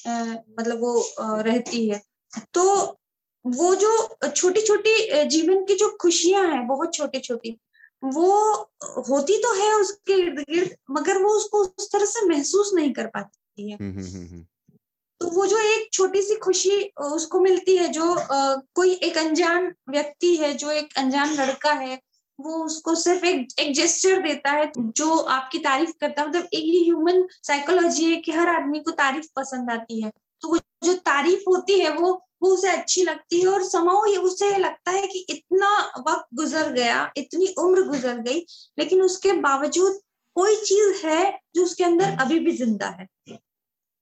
मतलब 0.58 0.80
वो 0.80 1.02
रहती 1.18 1.88
है। 1.88 2.00
तो 2.54 2.64
वो 3.46 3.74
जो 3.74 4.16
छोटी 4.28 4.60
छोटी 4.60 5.24
जीवन 5.24 5.64
की 5.64 5.74
जो 5.74 5.96
खुशियाँ 6.00 6.46
हैं 6.48 6.66
बहुत 6.66 6.94
छोटी 6.94 7.20
छोटी 7.20 7.56
वो 8.04 8.52
होती 9.08 9.38
तो 9.38 9.52
है 9.54 9.74
उसके 9.74 10.12
इर्द 10.12 10.38
गिर्द 10.40 10.76
मगर 10.90 11.22
वो 11.22 11.28
उसको 11.28 11.58
उस 11.58 11.88
तरह 11.92 12.04
से 12.04 12.26
महसूस 12.26 12.70
नहीं 12.74 12.92
कर 12.92 13.06
पाती 13.06 13.70
है। 13.70 13.76
हम्म, 13.76 13.92
हम्म, 13.92 14.26
हम्म, 14.26 14.44
तो 15.20 15.28
वो 15.28 15.46
जो 15.46 15.58
एक 15.58 15.92
छोटी 15.92 16.22
सी 16.22 16.36
खुशी 16.36 16.82
उसको 17.02 17.40
मिलती 17.40 17.76
है 17.76 17.88
जो 17.88 18.14
आ, 18.14 18.56
कोई 18.74 18.92
एक 18.92 19.18
अनजान 19.18 19.74
व्यक्ति 19.88 20.36
है 20.36 20.54
जो 20.54 20.70
एक 20.70 20.98
अनजान 20.98 21.34
लड़का 21.34 21.72
है 21.72 22.00
वो 22.40 22.64
उसको 22.64 22.94
सिर्फ़ 22.94 23.24
एक 23.24 23.48
एक 23.60 23.74
जेस्टर 23.74 24.22
देता 24.22 24.50
है 24.50 24.72
जो 24.78 25.16
आपकी 25.16 25.58
तारीफ़ 25.58 25.92
करता 26.00 26.22
है। 26.22 26.28
मतलब 26.28 26.48
एक 26.52 26.64
ये 26.64 26.80
ह्यूमन 26.84 27.26
साइकोलॉजी 27.42 28.04
है 28.04 28.16
कि 28.16 28.32
हर 28.32 28.48
आदमी 28.48 28.80
को 28.80 28.90
तारीफ़ 28.90 29.26
पसंद 29.36 29.70
आती 29.70 30.00
है। 30.02 30.12
तो 30.42 30.56
जो 30.84 30.94
तारीफ़ 30.94 31.42
होती 31.48 31.78
है, 31.80 31.90
वो 31.90 32.12
वो 32.42 32.48
उसे 32.48 32.70
अच्छी 32.70 33.02
लगती 33.02 33.40
है 33.40 33.46
और 33.46 33.62
समाओ 33.62 34.06
ये 34.06 34.16
उसे 34.16 34.56
लगता 34.58 34.90
है 34.90 35.06
कि 35.06 35.26
इतना 35.30 35.68
वक्त 36.08 36.26
गुजर 36.34 36.72
गया, 36.72 37.12
इतनी 37.16 37.54
उम्र 37.58 37.82
गुजर 37.82 38.18
गई, 38.18 38.38
लेकिन 38.78 39.02
उसके 39.02 39.32
बावजूद 39.32 40.00
कोई 40.36 40.56
चीज़ 40.56 41.06
है 41.06 41.38
जो 41.54 41.62
उसके 41.62 41.84
अंदर 41.84 42.16
अभी 42.20 42.38
भी 42.38 42.52
ज़िंदा 42.52 42.86
है। 42.88 43.06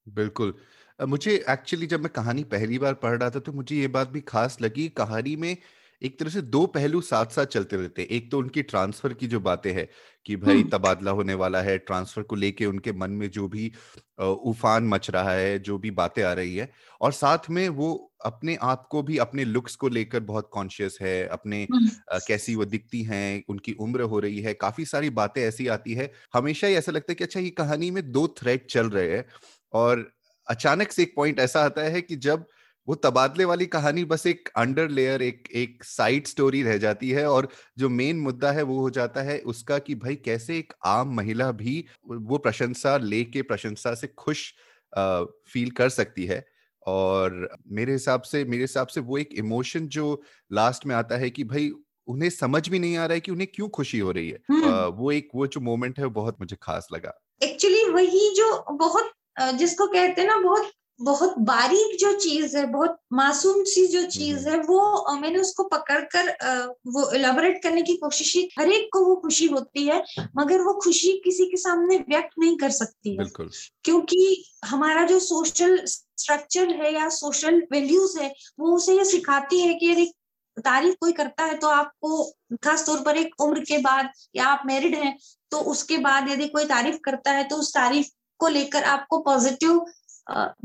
बिल्कुल। 0.07 0.55
मुझे 0.99 1.35
एक्चुअली 1.51 1.87
जब 1.87 2.01
मैं 2.01 2.13
कहानी 2.13 2.45
पहली 2.45 2.79
बार 2.79 2.95
पढ़ 2.95 3.19
रहा 3.19 3.31
था 3.31 3.41
तो 3.41 3.53
मुझे 3.53 3.77
ये 3.77 3.89
बात 3.89 4.09
भी 4.09 4.21
खास 4.21 4.57
लगी, 4.61 4.89
कहानी 4.89 5.37
में 5.37 5.57
एक 6.03 6.19
तरह 6.21 6.31
से 6.31 6.43
दो 6.43 6.67
पहलू 6.67 7.01
साथ 7.01 7.27
साथ 7.27 7.47
चलते 7.47 7.77
रहते 7.77 8.03
हैं 8.03 8.09
एक 8.09 8.31
तो 8.31 8.39
उनकी 8.39 8.63
ट्रांसफ़र 8.63 9.13
की 9.13 9.27
जो 9.27 9.41
बातें 9.41 9.73
हैं 9.73 9.89
कि 10.27 10.37
भाई। 10.37 10.63
तबादला 10.63 11.11
होने 11.11 11.35
वाला 11.35 11.61
है 11.63 11.77
ट्रांसफ़र 11.79 12.23
को 12.23 12.37
लेके 12.37 12.67
उनके 12.67 12.93
मन 12.93 13.11
में 13.11 13.31
जो 13.31 13.49
भी 13.49 13.73
उफान 14.19 14.85
मच 14.85 15.11
रहा 15.11 15.33
है 15.33 15.59
जो 15.59 15.79
भी 15.79 15.91
बातें 15.91 16.23
आ 16.23 16.33
रही 16.33 16.57
है 16.57 16.71
और 17.01 17.13
साथ 17.13 17.51
में 17.51 17.69
वो 17.69 17.91
अपने 18.25 18.57
आप 18.63 18.87
को 18.91 19.03
भी 19.03 19.19
अपने 19.19 19.45
लुक्स 19.45 19.77
को 19.77 19.89
लेकर 19.89 20.21
बहुत 20.21 20.51
कॉन्शियस 20.53 20.99
है 21.01 21.27
अपने 21.29 21.63
हम्म। 21.65 22.19
कैसी 22.27 22.55
वो 22.55 22.65
दिखती 22.65 23.03
हैं 23.03 23.43
उनकी 23.49 23.73
उम्र 23.81 24.03
हो 24.05 24.19
रही 24.19 24.41
है 24.41 24.55
काफ़ी 24.55 24.85
सारी 24.85 25.11
बातें 25.11 25.43
ऐसी 25.43 25.67
आती 25.69 25.95
है 25.95 26.11
हमेशा 26.35 26.67
ही 26.67 26.75
ऐसा 26.75 26.93
लगता 26.93 27.13
है 27.13 27.15
कि 27.15 27.25
अच्छा 27.25 27.41
ये 27.41 27.51
कहानी 27.51 27.91
में 27.91 28.11
दो 28.13 28.27
थ्रेड 28.39 28.67
चल 28.67 28.91
रहे 28.91 29.17
हैं 29.17 29.25
और 29.73 30.11
अचानक 30.49 30.93
से 30.93 31.03
एक 31.03 31.13
पॉइंट 31.17 31.39
ऐसा 31.39 31.61
आता 31.61 31.83
है 31.83 32.01
कि 32.01 32.17
जब 32.17 32.47
वो 32.91 32.95
तबादले 32.95 33.45
वाली 33.45 33.67
कहानी 33.67 34.05
बस 34.05 34.27
एक 34.27 34.49
अंडर 34.57 34.89
लेयर 34.89 35.23
एक 35.23 35.49
एक 35.55 35.85
साइड 35.85 36.27
स्टोरी 36.27 36.63
रह 36.63 36.79
जाती 36.79 37.11
है 37.11 37.27
और 37.27 37.49
जो 37.79 37.89
मेन 37.89 38.21
मुद्दा 38.21 38.51
है 38.53 38.63
वो 38.63 38.79
हो 38.81 38.91
जाता 38.91 39.23
है 39.23 39.39
उसका 39.39 39.79
कि 39.79 39.95
भाई 39.95 40.17
कैसे 40.17 40.57
एक 40.59 40.73
आम 40.85 41.15
महिला 41.15 41.51
भी 41.53 41.85
वो 42.07 42.39
प्रशंसा 42.39 42.97
लेके 42.97 43.43
प्रशंसा 43.43 43.95
से 43.95 44.07
खुश 44.07 44.55
आ, 44.99 45.23
फील 45.23 45.71
कर 45.71 45.89
सकती 45.89 46.25
है। 46.27 46.45
और 46.87 47.59
मेरे 47.69 47.93
हिसाब 47.93 48.23
से 48.23 48.45
मेरे 48.45 48.63
हिसाब 48.63 48.87
से 48.87 49.01
वो 49.01 49.19
एक 49.19 49.35
इमोशन 49.35 49.87
जो 49.89 50.23
लास्ट 50.53 50.87
में 50.87 50.95
आता 50.95 51.17
है 51.17 51.31
कि 51.31 51.45
भाई 51.45 51.71
उन्हें 52.07 52.31
समझ 52.31 52.69
भी 52.69 52.79
नहीं 52.79 52.97
आ 52.97 53.07
रहा 53.07 53.15
है 53.15 53.21
कि 53.21 53.33
उन्हें 53.33 53.49
क्यों 53.55 53.69
खुशी 53.69 53.99
हो 53.99 54.11
रही 54.11 54.29
है। 54.29 54.71
आ, 54.71 54.87
वो 54.87 55.13
एक 55.13 55.29
वो 55.35 55.47
जो 55.47 55.61
मोमेंट 55.61 55.99
है 55.99 56.05
वो 56.05 56.11
बहुत 56.11 56.41
मुझे 56.41 56.57
खास 56.63 56.89
लगा। 56.93 57.19
एक्चुअली 57.43 57.85
वही 57.85 58.35
जो 58.35 58.53
बहुत 58.73 59.13
जिसको 59.55 59.87
कहते 59.87 60.21
हैं 60.21 60.29
ना 60.29 60.39
बहुत 60.39 60.73
बहुत 61.01 61.35
बारीक 61.41 61.97
जो 62.01 62.13
चीज़ 62.15 62.57
है 62.57 62.65
बहुत 62.67 62.99
मासूम 63.13 63.63
सी 63.65 63.87
जो 63.87 64.03
चीज़ 64.09 64.49
है 64.49 64.57
वो 64.61 65.17
मैंने 65.21 65.39
उसको 65.39 65.65
पकड़कर 65.65 66.29
वो 66.89 67.11
इलाबोरेट 67.13 67.63
करने 67.63 67.83
की 67.83 67.97
कोशिश 67.97 68.33
की। 68.33 68.49
हर 68.59 68.71
एक 68.71 68.89
को 68.93 69.05
वो 69.05 69.15
खुशी 69.17 69.47
होती 69.47 69.87
है 69.87 70.03
मगर 70.37 70.61
वो 70.63 70.73
खुशी 70.83 71.13
किसी 71.25 71.47
के 71.47 71.57
सामने 71.57 71.97
व्यक्त 72.09 72.39
नहीं 72.39 72.57
कर 72.57 72.71
सकती 72.71 73.11
है। 73.11 73.25
क्योंकि 73.85 74.45
हमारा 74.65 75.05
जो 75.07 75.19
सोशल 75.21 75.77
स्ट्रक्चर 75.87 76.71
है 76.75 76.93
या 76.95 77.09
सोशल 77.09 77.63
वैल्यूज़ 77.73 78.19
है 78.21 78.33
वो 78.61 78.75
उसे 78.77 78.97
ये 78.97 79.05
सिखाती 79.05 79.61
है 79.61 79.75
कि 79.75 79.91
यदि 79.91 80.13
तारीफ़ 80.57 80.95
कोई 81.01 81.13
करता 81.13 81.45
है 81.45 81.57
तो 81.59 81.69
आपको 81.69 82.23
खास 82.65 82.87
तौर 82.87 83.01
पर 83.01 83.17
एक 83.17 83.41
उम्र 83.41 83.61
के 83.61 83.79
बाद 83.79 84.11
या 84.37 84.47
आप 84.47 84.63
मैरिड 84.67 84.95
हैं 84.95 85.17
तो 85.53 85.61
उसके 85.73 85.99
बाद 85.99 86.29
यदि 86.31 86.47
कोई 86.49 86.65
तारीफ़ 86.65 86.99
करता 87.05 87.31
है 87.31 87.45
तो 87.45 87.57
उस 87.57 87.75
तारीफ़ 87.75 88.09
को 88.41 88.49
लेकर 88.49 88.85
आपको 88.85 89.19
पॉजिटिव 89.19 89.85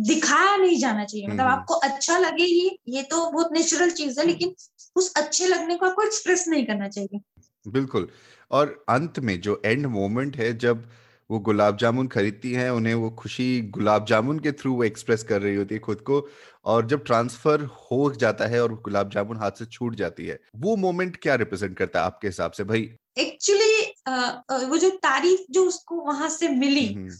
दिखाया 0.01 0.55
नहीं 0.55 0.77
जाना 0.79 1.03
चाहिए। 1.05 1.27
मतलब 1.27 1.39
हम्म। 1.39 1.51
आपको 1.51 1.73
अच्छा 1.73 2.17
लगे 2.17 2.43
ये 2.43 2.77
ये 2.89 3.01
तो 3.03 3.29
बहुत 3.31 3.53
नेचुरल 3.53 3.91
चीज़ 3.91 4.19
है 4.19 4.25
लेकिन 4.25 4.53
उस 4.95 5.11
अच्छे 5.17 5.47
लगने 5.47 5.75
को 5.75 5.85
आपको 5.85 6.03
एक्सप्रेस 6.03 6.47
नहीं 6.47 6.65
करना 6.65 6.87
चाहिए। 6.87 7.19
बिल्कुल। 7.65 8.07
और 8.51 8.85
अंत 8.89 9.19
में 9.19 9.39
जो 9.41 9.61
एंड 9.65 9.85
मोमेंट 9.85 10.37
है 10.37 10.57
जब 10.57 10.85
वो 11.29 11.39
गुलाब 11.39 11.77
जामुन 11.77 12.07
खरीदती 12.07 12.51
हैं 12.51 12.69
उन्हें 12.69 12.93
वो 12.93 13.09
खुशी 13.11 13.61
गुलाब 13.69 14.05
जामुन 14.05 14.39
के 14.39 14.51
थ्रू 14.51 14.73
वो 14.73 14.83
एक्सप्रेस 14.83 15.23
कर 15.23 15.41
रही 15.41 15.55
होती 15.55 15.75
है 15.75 15.79
खुद 15.79 16.01
को 16.01 16.27
और 16.65 16.85
जब 16.87 17.03
ट्रांसफ़र 17.05 17.61
हो 17.61 18.11
जाता 18.13 18.47
है 18.47 18.61
और 18.63 18.73
गुलाब 18.81 19.09
जामुन 19.09 19.37
हाथ 19.37 19.51
से 19.51 19.65
छूट 19.65 19.95
जाती 19.95 20.25
है 20.25 20.39
वो 20.55 20.75
मोमेंट 20.75 21.17
क्या 21.17 21.35
रिप्रेजेंट 21.35 21.77
करता 21.77 21.99
है 21.99 22.05
आपके 22.05 22.27
हिसाब 22.27 22.51
से? 22.51 22.63
भाई 22.63 22.89
एक्चुअली 23.17 24.67
वो 24.69 24.77
जो 24.77 24.89
तारीफ़ 24.89 25.41
जो 25.51 25.65
उसको 25.67 25.95
वहाँ 25.95 26.29
से 26.29 26.49
मिली 26.49 26.87
हम्म, 26.87 27.03
हम्म। 27.03 27.17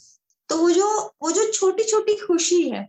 तो 0.49 0.58
वो 0.58 0.69
जो 0.71 0.88
वो 1.21 1.31
जो 1.31 1.51
छोटी 1.51 1.84
छोटी 1.84 2.15
खुशी 2.17 2.62
है 2.69 2.88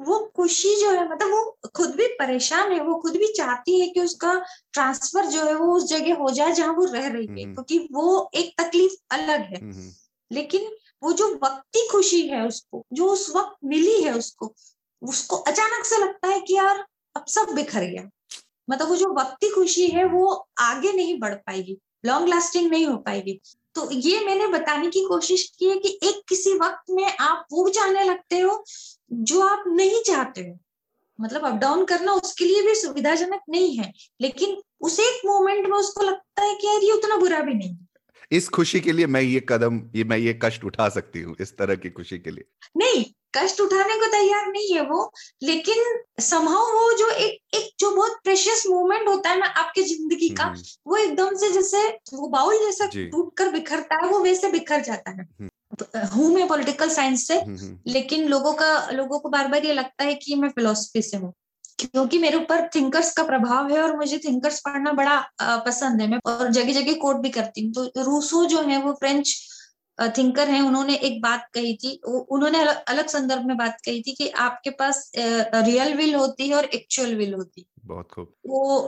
वो 0.00 0.18
खुशी 0.36 0.74
जो 0.80 0.90
है 0.90 1.08
मतलब 1.10 1.30
वो 1.30 1.70
खुद 1.76 1.94
भी 1.94 2.06
परेशान 2.18 2.72
है 2.72 2.80
वो 2.80 2.94
खुद 2.94 3.16
भी 3.16 3.32
चाहती 3.36 3.78
है 3.80 3.86
कि 3.88 4.00
उसका 4.00 4.34
ट्रांसफ़र 4.72 5.26
जो 5.26 5.44
है 5.44 5.54
वो 5.54 5.74
उस 5.76 5.88
जगह 5.88 6.16
हो 6.16 6.30
जाए 6.30 6.52
जहाँ 6.52 6.74
वो 6.74 6.84
रह 6.84 7.06
रही 7.08 7.26
है 7.26 7.42
हम्म। 7.42 7.54
क्योंकि 7.54 7.78
वो 7.92 8.30
एक 8.34 8.52
तकलीफ़ 8.60 8.94
अलग 9.10 9.40
है 9.42 9.60
हम्म, 9.60 9.72
हम्म। 9.72 9.90
लेकिन 10.30 10.70
वो 11.02 11.12
जो 11.12 11.28
वक्ती 11.44 11.86
खुशी 11.88 12.26
है 12.28 12.46
उसको 12.46 12.84
जो 12.92 13.06
उस 13.06 13.28
वक्त 13.36 13.56
मिली 13.64 14.02
है 14.02 14.12
उसको 14.14 14.54
उसको 15.02 15.36
अचानक 15.46 15.84
से 15.84 15.98
लगता 15.98 16.28
है 16.28 16.40
कि 16.40 16.54
यार 16.54 16.84
अब 17.16 17.24
सब 17.28 17.54
बिखर 17.54 17.84
गया 17.84 18.08
मतलब 18.68 18.88
वो 18.88 18.96
जो 18.96 19.12
वक्ती 19.14 19.50
खुशी 19.50 19.86
है 19.88 20.04
वो 20.04 20.26
आगे 20.60 20.92
नहीं 20.92 21.18
बढ़ 21.18 21.34
पाएगी 21.36 21.78
लॉन्ग 22.06 22.28
लास्टिंग 22.28 22.70
नहीं 22.70 22.86
हो 22.86 22.96
पाएगी 22.96 23.40
तो 23.78 23.90
ये 23.90 24.24
मैंने 24.24 24.46
बताने 24.46 24.90
की 24.90 25.04
कोशिश 25.04 25.52
की 25.58 25.66
है 25.66 25.76
कि 25.76 25.88
एक 26.02 26.22
किसी 26.28 26.54
वक्त 26.54 26.90
में 26.90 27.16
आप 27.16 27.46
वो 27.52 27.68
चाहने 27.68 28.04
लगते 28.04 28.38
हो 28.40 28.64
जो 29.12 29.40
आप 29.40 29.64
नहीं 29.66 30.02
चाहते 30.02 30.40
हो। 30.40 30.58
मतलब 31.20 31.44
अप 31.44 31.54
डाउन 31.54 31.84
करना 31.84 32.12
उसके 32.12 32.44
लिए 32.44 32.62
भी 32.62 32.74
सुविधाजनक 32.74 33.40
नहीं 33.50 33.76
है 33.76 33.92
लेकिन 34.20 34.56
उस 34.80 35.00
एक 35.00 35.20
मोमेंट 35.26 35.66
में 35.66 35.76
उसको 35.78 36.02
लगता 36.02 36.42
है 36.42 36.54
कि 36.54 36.66
यार 36.66 36.82
ये 36.82 36.90
उतना 36.90 37.16
बुरा 37.16 37.40
भी 37.40 37.54
नहीं 37.54 37.76
इस 38.32 38.48
खुशी 38.48 38.80
के 38.80 38.92
लिए 38.92 39.06
मैं 39.06 39.20
ये 39.20 39.46
कदम 39.48 39.82
ये 39.96 40.04
मैं 40.04 40.18
ये 40.18 40.38
कष्ट 40.42 40.64
उठा 40.64 40.88
सकती 40.88 41.20
हूँ 41.20 41.36
इस 41.40 41.56
तरह 41.56 41.74
की 41.74 41.90
खुशी 41.90 42.18
के 42.18 42.30
लिए। 42.30 42.44
नहीं 42.76 43.04
कष्ट 43.34 43.60
उठाने 43.60 43.94
को 43.94 44.06
तैयार 44.06 44.46
नहीं 44.46 44.74
है 44.74 44.82
वो 44.82 45.00
लेकिन 45.42 45.84
संभव 46.20 46.72
वो 46.72 46.92
जो 46.98 47.08
एक 47.08 47.56
एक 47.56 47.70
जो 47.80 47.90
बहुत 47.90 48.18
प्रेशियस 48.24 48.64
मोमेंट 48.66 49.08
होता 49.08 49.30
है 49.30 49.38
ना 49.38 49.46
आपकी 49.58 49.82
ज़िंदगी 49.84 50.28
का 50.30 50.44
हम्म। 50.44 50.62
वो 50.86 50.96
एकदम 50.96 51.34
से 51.36 51.50
जैसे 51.52 51.86
वो 52.14 52.28
बाउल 52.28 52.58
जैसा 52.58 52.86
टूट 52.94 53.36
कर 53.36 53.50
बिखरता 53.50 54.02
है 54.02 54.08
वो 54.08 54.18
वैसे 54.20 54.50
बिखर 54.50 54.80
जाता 54.80 55.10
है 55.10 55.26
हम्म। 55.40 55.48
हूँ 56.14 56.32
मैं 56.34 56.46
पॉलिटिकल 56.48 56.88
साइंस 56.90 57.26
से 57.28 57.34
हम्म, 57.34 57.78
लेकिन 57.86 58.28
लोगों 58.28 58.52
का 58.52 58.90
लोगों 58.90 59.18
को 59.18 59.28
बार 59.28 59.48
बार 59.48 59.66
ये 59.66 59.74
लगता 59.74 60.04
है 60.04 60.14
कि 60.14 60.34
मैं 60.34 60.48
फिलोसफी 60.48 61.02
से 61.02 61.16
हूँ 61.16 61.32
क्योंकि 61.78 62.18
मेरे 62.18 62.36
ऊपर 62.36 62.68
थिंकर्स 62.74 63.12
का 63.12 63.22
प्रभाव 63.22 63.70
है 63.70 63.82
और 63.82 63.96
मुझे 63.96 64.18
थिंकर्स 64.18 64.60
पढ़ना 64.60 64.92
बड़ा 64.92 65.18
पसंद 65.66 66.00
है 66.00 66.08
मैं 66.08 66.18
और 66.26 66.48
जगह 66.48 66.72
जगह 66.72 66.94
कोट 66.94 67.16
भी 67.16 67.30
करती 67.30 67.64
हूँ 67.66 67.72
तो 67.72 68.02
रूसो 68.04 68.44
जो 68.44 68.62
है 68.62 68.82
वो 68.82 68.92
फ्रेंच 68.92 69.36
थिंकर 69.98 70.48
हैं 70.48 70.60
उन्होंने 70.60 70.96
एक 70.96 71.20
बात 71.22 71.48
कही 71.54 71.74
थी 71.76 71.94
उन्होंने 72.06 72.58
अलग, 72.60 73.06
संदर्भ 73.06 73.46
में 73.46 73.56
बात 73.56 73.80
कही 73.84 74.02
थी 74.02 74.12
कि 74.12 74.28
आपके 74.38 74.70
पास 74.70 75.10
रियल 75.16 75.94
विल 75.94 76.14
होती 76.14 76.48
है 76.48 76.54
और 76.54 76.64
एक्चुअल 76.64 77.14
विल 77.14 77.34
होती 77.34 77.60
है। 77.60 77.66
बहुत 77.86 78.08
खूब। 78.12 78.32
वो 78.46 78.82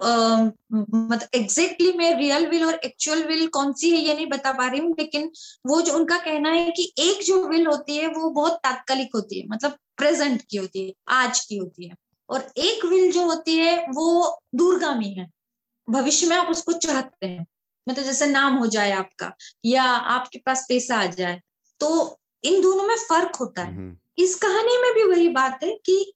मतलब 0.75 1.29
एग्जैक्टली 1.35 1.93
मैं 1.93 2.15
रियल 2.19 2.47
विल 2.47 2.65
और 2.65 2.81
एक्चुअल 2.85 3.23
विल 3.25 3.47
कौन 3.49 3.73
सी 3.73 3.91
है 3.91 3.99
ये 3.99 4.15
नहीं 4.15 4.27
बता 4.27 4.53
पा 4.53 4.67
रही 4.67 4.81
हूँ 4.81 4.95
लेकिन 4.99 5.31
वो 5.67 5.81
जो 5.81 5.95
उनका 5.95 6.19
कहना 6.19 6.51
है 6.51 6.71
कि 6.71 6.93
एक 6.99 7.23
जो 7.25 7.45
विल 7.49 7.67
होती 7.67 7.97
है 7.97 8.09
वो 8.09 8.31
बहुत 8.31 8.61
तात्कालिक 8.65 9.11
होती 9.15 9.41
है 9.41 9.47
मतलब 9.49 9.77
प्रेजेंट 9.97 10.43
की 10.51 10.57
होती 10.57 10.87
है 10.87 10.93
आज 11.09 11.41
की 11.41 11.57
होती 11.57 11.89
है। 11.89 11.95
और 12.29 12.47
एक 12.57 12.85
विल 12.85 13.13
जो 13.13 13.25
होती 13.25 13.57
है 13.57 13.77
वो 13.89 14.41
दूरगामी 14.55 15.13
है 15.13 15.27
भविष्य 15.89 16.27
में 16.27 16.37
आप 16.37 16.49
उसको 16.49 16.73
चाहते 16.73 17.27
हैं। 17.27 17.47
मतलब 17.89 18.05
जैसे 18.05 18.27
नाम 18.27 18.57
हो 18.57 18.67
जाए 18.67 18.91
आपका 18.93 19.33
या 19.65 19.85
आपके 20.15 20.39
पास 20.39 20.67
पैसा 20.69 20.97
आ 20.97 21.07
जाए 21.13 21.41
तो 21.81 22.19
इन 22.45 22.61
दोनों 22.63 22.87
में 22.87 22.97
फ़र्क 22.99 23.37
होता 23.37 23.63
है 23.63 23.75
हम्म। 23.77 23.97
इस 24.19 24.35
कहानी 24.35 24.77
में 24.83 24.93
भी 24.95 25.03
वही 25.05 25.29
बात 25.29 25.65
है 25.65 25.77
कि 25.87 26.13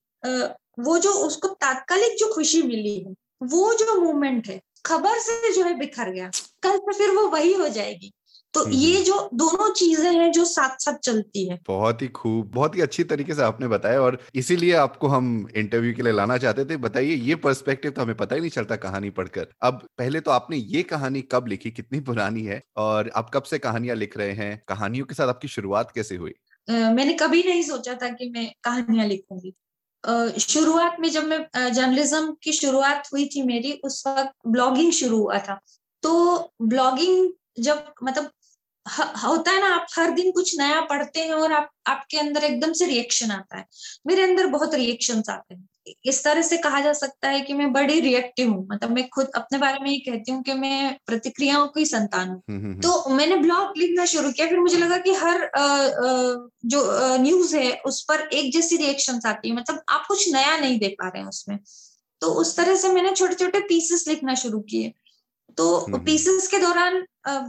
वो 0.79 0.99
जो 0.99 1.11
उसको 1.27 1.49
तात्कालिक 1.49 2.17
जो 2.19 2.33
खुशी 2.35 2.63
मिली 2.63 2.99
है 2.99 3.15
वो 3.43 3.73
जो 3.75 4.01
मोमेंट 4.01 4.49
है 4.49 4.61
खबर 4.87 5.19
से 5.19 5.53
जो 5.53 5.65
है 5.65 5.75
बिखर 5.75 6.11
गया 6.11 6.31
कल 6.63 6.79
से 6.79 6.99
फिर 6.99 7.11
वो 7.11 7.27
वही 7.29 7.53
हो 7.53 7.69
जाएगी 7.69 8.13
तो 8.55 8.61
हम्म, 8.61 8.73
ये 8.73 8.95
हम्म। 8.95 9.05
जो 9.05 9.29
दोनों 9.35 9.73
चीज़ें 9.73 10.13
हैं 10.13 10.33
जो 10.33 10.45
साथ 10.45 10.77
साथ 10.79 10.95
चलती 10.95 11.49
है। 11.49 11.59
बहुत 11.67 12.03
ही 12.03 12.09
खूब 12.09 12.51
बहुत 12.55 12.77
ही 12.77 12.81
अच्छी 12.81 13.05
तरीके 13.05 13.35
से 13.35 13.43
आपने 13.43 13.69
बताया 13.69 14.01
और 14.01 14.19
इसीलिए 14.35 14.73
आपको 14.75 15.09
हम 15.09 15.49
इंटरव्यू 15.57 15.95
के 15.95 16.03
लिए 16.03 16.13
लाना 16.13 16.39
चाहते 16.39 16.65
थे। 16.65 16.77
बताइए 16.77 17.15
ये 17.15 17.35
पर्सपेक्टिव 17.35 17.91
तो 17.91 18.03
हमें 18.03 18.17
पता 18.17 18.35
ही 18.35 18.41
नहीं 18.41 18.51
चलता 18.51 18.77
कहानी 18.77 19.11
पढ़कर। 19.11 19.47
अब 19.63 19.89
पहले 19.99 20.21
तो 20.21 20.31
आपने 20.31 20.57
ये 20.57 20.83
कहानी 20.83 21.23
कब 21.23 21.47
लिखी? 21.49 21.71
कितनी 21.71 22.01
पुरानी 22.01 22.43
है? 22.43 22.63
और 22.77 23.11
आप 23.17 23.31
कब 23.35 23.43
से 23.43 23.59
कहानियाँ 23.59 23.97
लिख 23.97 24.17
रहे 24.17 24.33
हैं? 24.33 24.63
कहानियों 24.69 25.07
के 25.07 25.15
साथ 25.15 25.29
आपकी 25.29 25.49
शुरुआत 25.49 25.93
कैसे 25.95 26.17
हुई? 26.17 26.33
Uh, 26.71 26.95
मैंने 26.95 27.13
कभी 27.13 27.43
नहीं 27.43 27.63
सोचा 27.63 27.95
था 27.95 28.09
कि 28.09 28.31
मैं 28.31 28.55
कहानियाँ 28.65 29.07
लिखूँगी। 29.07 29.55
uh, 30.05 30.39
शुरुआत 30.39 30.97
में 31.01 31.11
जब 31.11 31.25
मैं 31.25 31.73
जर्नलिज्म 31.73 32.37
की 32.43 32.53
शुरुआत 32.53 33.09
हुई 33.13 33.27
थी 33.27 33.43
मेरी 33.43 33.73
उस 33.85 34.07
वक्त 34.07 34.33
ब्लॉगिंग 34.47 34.93
शुरू 34.93 35.19
हुआ 35.19 35.39
था। 35.39 35.61
तो 36.03 36.53
ब्लॉगिंग 36.63 37.31
जब 37.59 37.93
मतलब 38.03 38.31
होता 38.99 39.51
है 39.51 39.61
ना 39.61 39.75
आप 39.75 39.87
हर 39.97 40.11
दिन 40.11 40.33
कुछ 40.33 40.59
नया 40.59 40.81
पढ़ते 40.81 41.21
हैं 41.21 41.33
और 41.33 41.53
आप 41.53 41.71
आपके 41.87 42.19
अंदर 42.19 42.45
एकदम 42.45 42.73
से 42.73 42.87
रिएक्शन 42.87 43.31
आता 43.31 43.59
है। 43.59 43.65
मेरे 44.07 44.23
अंदर 44.23 44.47
बहुत 44.47 44.75
रिएक्शन 44.75 45.23
आते 45.31 45.55
हैं। 45.55 45.69
इस 46.07 46.25
तरह 46.25 46.43
से 46.43 46.57
कहा 46.57 46.81
जा 46.81 46.93
सकता 46.93 47.29
है 47.29 47.41
कि 47.41 47.53
मैं 47.53 47.73
बड़ी 47.73 48.01
रिएक्टिव 48.01 48.51
हूँ। 48.51 48.69
मतलब 48.71 48.91
मैं 48.91 49.09
खुद 49.09 49.31
अपने 49.35 49.59
बारे 49.59 49.79
में 49.83 49.91
ही 49.91 49.97
कहती 49.97 50.33
हूँ 50.33 50.43
कि 50.43 50.53
मैं 50.53 50.99
प्रतिक्रियाओं 51.07 51.67
की 51.67 51.87
संतान 51.87 52.29
हूँ। 52.29 52.43
हम्म, 52.51 52.59
हम्म, 52.59 52.71
हम्म। 52.71 52.81
तो 52.81 53.11
मैंने 53.11 53.37
ब्लॉग 53.37 53.73
लिखना 53.77 54.05
शुरू 54.05 54.33
किया 54.33 54.47
फिर 54.47 54.61
मुझे 54.61 54.77
लगा 54.77 54.99
कि 54.99 55.13
हर 55.13 55.45
आ, 55.45 55.63
आ, 55.63 56.49
जो 56.65 57.17
न्यूज़ 57.17 57.57
है 57.57 57.81
उस 57.87 58.03
पर 58.03 58.21
एक 58.21 58.53
जैसी 58.53 58.77
रिएक्शन 58.77 59.21
आती 59.27 59.49
है। 59.49 59.55
मतलब 59.55 59.83
आप 59.89 60.05
कुछ 60.09 60.33
नया 60.35 60.57
नहीं 60.57 60.79
दे 60.79 60.89
पा 60.89 61.09
रहे 61.09 61.21
हैं 61.21 61.29
उसमें। 61.29 61.59
तो 62.21 62.27
उस 62.27 62.57
तरह 62.57 62.75
से 62.75 62.89
मैंने 62.89 63.11
छोटे 63.11 63.35
छोटे 63.35 63.61
पीसेस 63.61 64.05
लिखना 64.09 64.35
शुरू 64.35 64.61
किए। 64.61 64.93
तो 65.57 65.99
पीसेस 65.99 66.47
के 66.49 66.59
दौरान 66.59 67.05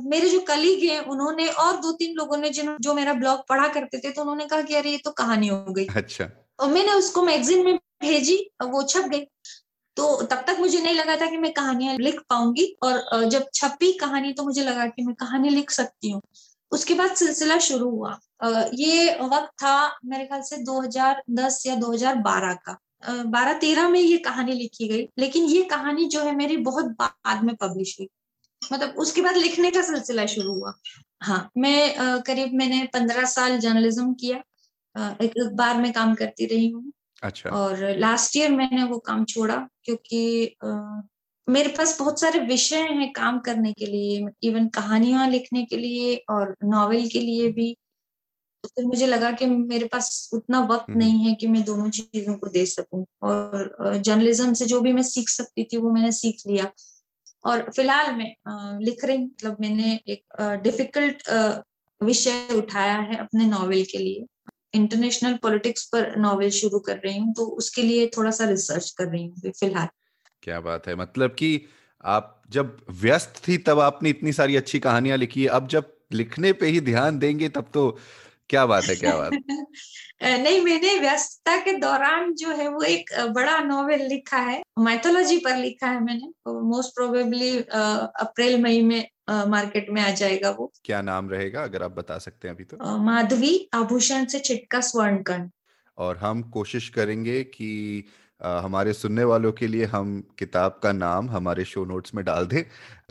मेरे 0.05 0.29
जो 0.29 0.39
कलीग 0.39 0.83
हैं 0.89 0.99
उन्होंने 1.05 1.47
और 1.49 1.77
दो 1.77 1.91
तीन 1.91 2.15
लोगों 2.15 2.37
ने 2.37 2.49
जिन 2.49 2.75
जो 2.81 2.93
मेरा 2.93 3.13
ब्लॉग 3.13 3.39
पढ़ा 3.49 3.67
करते 3.67 3.97
थे 3.97 4.11
तो 4.11 4.21
उन्होंने 4.21 4.45
कहा 4.45 4.61
कि 4.61 4.75
अरे 4.75 4.91
ये 4.91 4.97
तो 4.97 5.11
कहानी 5.13 5.47
हो 5.47 5.65
गई। 5.69 5.85
अच्छा। 5.95 6.29
और 6.59 6.69
मैंने 6.69 6.93
उसको 6.93 7.23
मैगजीन 7.23 7.65
में 7.65 7.75
भेजी 7.75 8.37
वो 8.63 8.83
छप 8.83 9.05
गई। 9.05 9.25
तो 9.97 10.15
तब 10.21 10.43
तक 10.47 10.57
मुझे 10.59 10.81
नहीं 10.81 10.95
लगा 10.95 11.15
था 11.15 11.25
कि 11.25 11.37
मैं 11.37 11.51
कहानियाँ 11.53 11.95
लिख 11.97 12.19
पाऊँगी 12.29 12.65
और 12.83 13.25
जब 13.25 13.45
छपी 13.53 13.91
कहानी 13.93 14.33
तो 14.33 14.43
मुझे 14.43 14.63
लगा 14.63 14.85
कि 14.85 15.03
मैं 15.03 15.15
कहानी 15.15 15.49
लिख 15.49 15.71
सकती 15.71 16.11
हूँ। 16.11 16.21
उसके 16.71 16.93
बाद 16.93 17.13
सिलसिला 17.15 17.57
शुरू 17.59 17.89
हुआ। 17.89 18.17
ये 18.73 19.13
वक्त 19.23 19.51
था 19.63 19.75
मेरे 20.05 20.25
ख्याल 20.25 20.41
से 20.41 20.57
2010 20.63 21.63
या 21.67 21.75
2012 21.75 22.53
का। 22.65 22.77
बारह 23.07 23.53
तेरह 23.53 23.89
में 23.89 23.99
ये 23.99 24.17
कहानी 24.17 24.51
लिखी 24.51 24.87
गई 24.87 25.07
लेकिन 25.19 25.43
ये 25.43 25.63
कहानी 25.63 26.05
जो 26.05 26.21
है 26.21 26.35
मेरी 26.35 26.57
बहुत 26.57 26.85
बाद 26.85 27.43
में 27.43 27.55
पब्लिश 27.55 27.95
हुई। 27.99 28.09
मतलब 28.73 28.95
उसके 28.97 29.21
बाद 29.21 29.35
लिखने 29.37 29.71
का 29.71 29.81
सिलसिला 29.81 30.25
शुरू 30.25 30.53
हुआ। 30.53 30.73
हाँ 31.21 31.49
मैं 31.57 31.95
आ, 31.95 32.17
करीब 32.17 32.53
मैंने 32.53 32.83
पंद्रह 32.93 33.25
साल 33.25 33.57
जर्नलिज्म 33.59 34.13
किया। 34.13 34.41
आ, 34.95 35.13
एक 35.21 35.37
अखबार 35.37 35.77
में 35.77 35.91
काम 35.93 36.15
करती 36.15 36.45
रही 36.45 36.69
हूँ। 36.69 36.91
अच्छा। 37.23 37.49
और 37.49 37.97
लास्ट 37.99 38.37
ईयर 38.37 38.51
मैंने 38.51 38.83
वो 38.83 38.99
काम 38.99 39.25
छोड़ा 39.25 39.67
क्योंकि 39.83 40.55
आ, 40.65 41.01
मेरे 41.49 41.69
पास 41.69 41.99
बहुत 41.99 42.21
सारे 42.21 42.39
विषय 42.39 42.81
हैं 42.81 43.11
काम 43.11 43.39
करने 43.39 43.73
के 43.73 43.85
लिए 43.85 44.27
इवन 44.43 44.67
कहानियाँ 44.67 45.29
लिखने 45.29 45.63
के 45.65 45.77
लिए 45.77 46.15
और 46.29 46.55
नॉवेल 46.63 47.09
के 47.09 47.19
लिए 47.19 47.49
भी। 47.51 47.77
फिर 48.67 48.85
मुझे 48.85 49.07
लगा 49.07 49.31
कि 49.31 49.45
मेरे 49.45 49.85
पास 49.85 50.29
उतना 50.33 50.59
वक्त 50.71 50.89
हम्म। 50.89 50.99
नहीं 50.99 51.25
है 51.25 51.33
कि 51.35 51.47
मैं 51.47 51.63
दोनों 51.63 51.89
चीज़ों 51.89 52.35
को 52.37 52.47
दे 52.47 52.65
सकूँ। 52.65 53.05
और 53.23 53.97
जर्नलिज्म 53.97 54.53
से 54.53 54.65
जो 54.65 54.81
भी 54.81 54.93
मैं 54.93 55.03
सीख 55.03 55.29
सकती 55.29 55.63
थी 55.63 55.77
वो 55.77 55.91
मैंने 55.91 56.11
सीख 56.11 56.41
लिया। 56.47 56.71
और 57.45 57.61
फ़िलहाल 57.75 58.15
मैं 58.15 58.33
लिख 58.85 59.05
रही 59.05 59.17
मतलब 59.17 59.57
मैंने 59.61 59.99
एक 60.07 60.59
डिफ़िकल्ट 60.63 61.29
विषय 62.01 62.47
उठाया 62.55 62.97
है 62.99 63.17
अपने 63.17 63.45
नॉवेल 63.45 63.83
के 63.91 63.97
लिए। 63.97 64.25
इंटरनेशनल 64.73 65.33
पॉलिटिक्स 65.33 65.83
पर 65.85 66.15
नॉवेल 66.17 66.49
शुरू 66.51 66.79
कर 66.79 66.97
रही 66.97 67.17
हूँ 67.17 67.33
तो 67.33 67.45
उसके 67.45 67.81
लिए 67.81 68.07
थोड़ा 68.07 68.31
सा 68.31 68.45
रिसर्च 68.45 68.89
कर 68.89 69.05
रही 69.05 69.25
हूँ 69.25 69.51
फ़िलहाल। 69.51 69.87
क्या 70.43 70.59
बात 70.59 70.87
है। 70.87 70.95
मतलब 70.95 71.35
कि 71.39 71.61
आप 72.03 72.31
जब 72.51 72.77
व्यस्त 72.91 73.41
थी 73.47 73.57
तब 73.57 73.79
आपने 73.79 74.09
इतनी 74.09 74.33
सारी 74.33 74.55
अच्छी 74.55 74.79
कहानियाँ 74.79 75.17
लिखी। 75.17 75.41
है 75.41 75.47
अब 75.49 75.67
जब 75.67 75.91
लिखने 76.13 76.53
पे 76.53 76.67
ही 76.67 76.81
ध्यान 76.81 77.19
देंगे 77.19 77.49
तब 77.49 77.69
तो 77.73 77.97
क्या 78.49 78.65
बात 78.65 78.83
है 78.83 78.95
क्या 78.95 79.17
बात? 79.17 79.31
नहीं 80.23 80.61
मैंने 80.61 80.99
व्यस्तता 80.99 81.57
के 81.57 81.71
दौरान 81.71 82.33
जो 82.33 82.49
है 82.49 82.67
वो 82.67 82.81
एक 82.81 83.09
बड़ा 83.29 83.59
नॉवेल 83.59 84.01
लिखा 84.01 84.37
है। 84.37 84.63
माइथोलॉजी 84.79 85.37
पर 85.37 85.57
लिखा 85.57 85.87
है 85.87 86.03
मैंने। 86.03 86.27
मोस्ट 86.47 86.89
प्रोबेबली 86.89 87.59
अप्रैल 87.59 88.61
मई 88.61 88.81
में 88.81 89.09
मार्केट 89.29 89.87
में 89.89 90.01
आ 90.01 90.09
जाएगा 90.09 90.49
वो। 90.49 90.73
क्या 90.83 91.01
नाम 91.01 91.29
रहेगा 91.29 91.63
अगर 91.63 91.83
आप 91.83 91.91
बता 91.91 92.17
सकते 92.17 92.47
हैं 92.47 92.55
अभी 92.55 92.63
तो? 92.63 92.97
माधवी 92.97 93.69
आभूषण 93.73 94.25
से 94.25 94.39
छिटका 94.39 94.81
स्वर्ण 94.81 95.23
कण 95.23 95.49
और 95.97 96.17
हम 96.17 96.41
कोशिश 96.43 96.89
करेंगे 96.89 97.43
कि 97.43 98.03
हमारे 98.41 98.93
सुनने 98.93 99.23
वालों 99.23 99.51
के 99.51 99.67
लिए 99.67 99.85
हम 99.85 100.21
किताब 100.39 100.79
का 100.83 100.91
नाम 100.91 101.29
हमारे 101.29 101.65
शो 101.65 101.85
नोट्स 101.85 102.13
में 102.15 102.23
डाल 102.25 102.45
दें। 102.45 102.63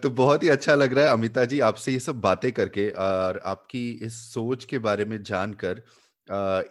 तो 0.03 0.11
बहुत 0.11 0.43
ही 0.43 0.49
अच्छा 0.49 0.75
लग 0.75 0.93
रहा 0.95 1.05
है। 1.05 1.11
अमिता 1.13 1.45
जी 1.45 1.61
आपसे 1.61 1.93
ये 1.93 1.99
सब 1.99 2.21
बातें 2.21 2.53
करके 2.53 2.89
और 2.91 3.41
आपकी 3.47 3.91
इस 4.03 4.15
सोच 4.35 4.65
के 4.65 4.79
बारे 4.79 5.05
में 5.05 5.23
जानकर 5.23 5.83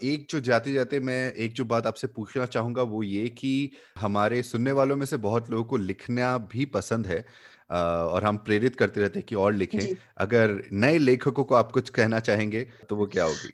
एक 0.04 0.26
जो 0.30 0.39
जाते 0.39 0.74
जाते 0.74 1.00
मैं 1.00 1.34
एक 1.34 1.54
जो 1.54 1.66
बात 1.66 1.88
आपसे 1.88 2.08
पूछना 2.08 2.46
चाहूँगा 2.46 2.82
वो 2.84 3.04
ये 3.04 3.28
कि 3.30 3.72
हमारे 4.00 4.42
सुनने 4.44 4.72
वालों 4.72 4.96
में 4.96 5.06
से 5.06 5.18
बहुत 5.18 5.50
लोगों 5.52 5.63
को 5.63 5.78
लिखना 5.78 6.38
भी 6.38 6.66
पसंद 6.66 7.08
है 7.08 7.26
और 7.72 8.24
हम 8.24 8.38
प्रेरित 8.38 8.76
करते 8.76 9.02
रहते 9.02 9.20
हैं 9.20 9.26
कि 9.26 9.36
और 9.36 9.54
लिखें। 9.54 9.88
अगर 10.18 10.62
नए 10.74 10.98
लेखकों 10.98 11.44
को 11.44 11.56
आप 11.56 11.72
कुछ 11.72 11.89
कहना 11.89 12.20
चाहेंगे 12.20 12.68
तो 12.89 12.96
वो 12.96 13.08
क्या 13.08 13.24
होगी? 13.24 13.54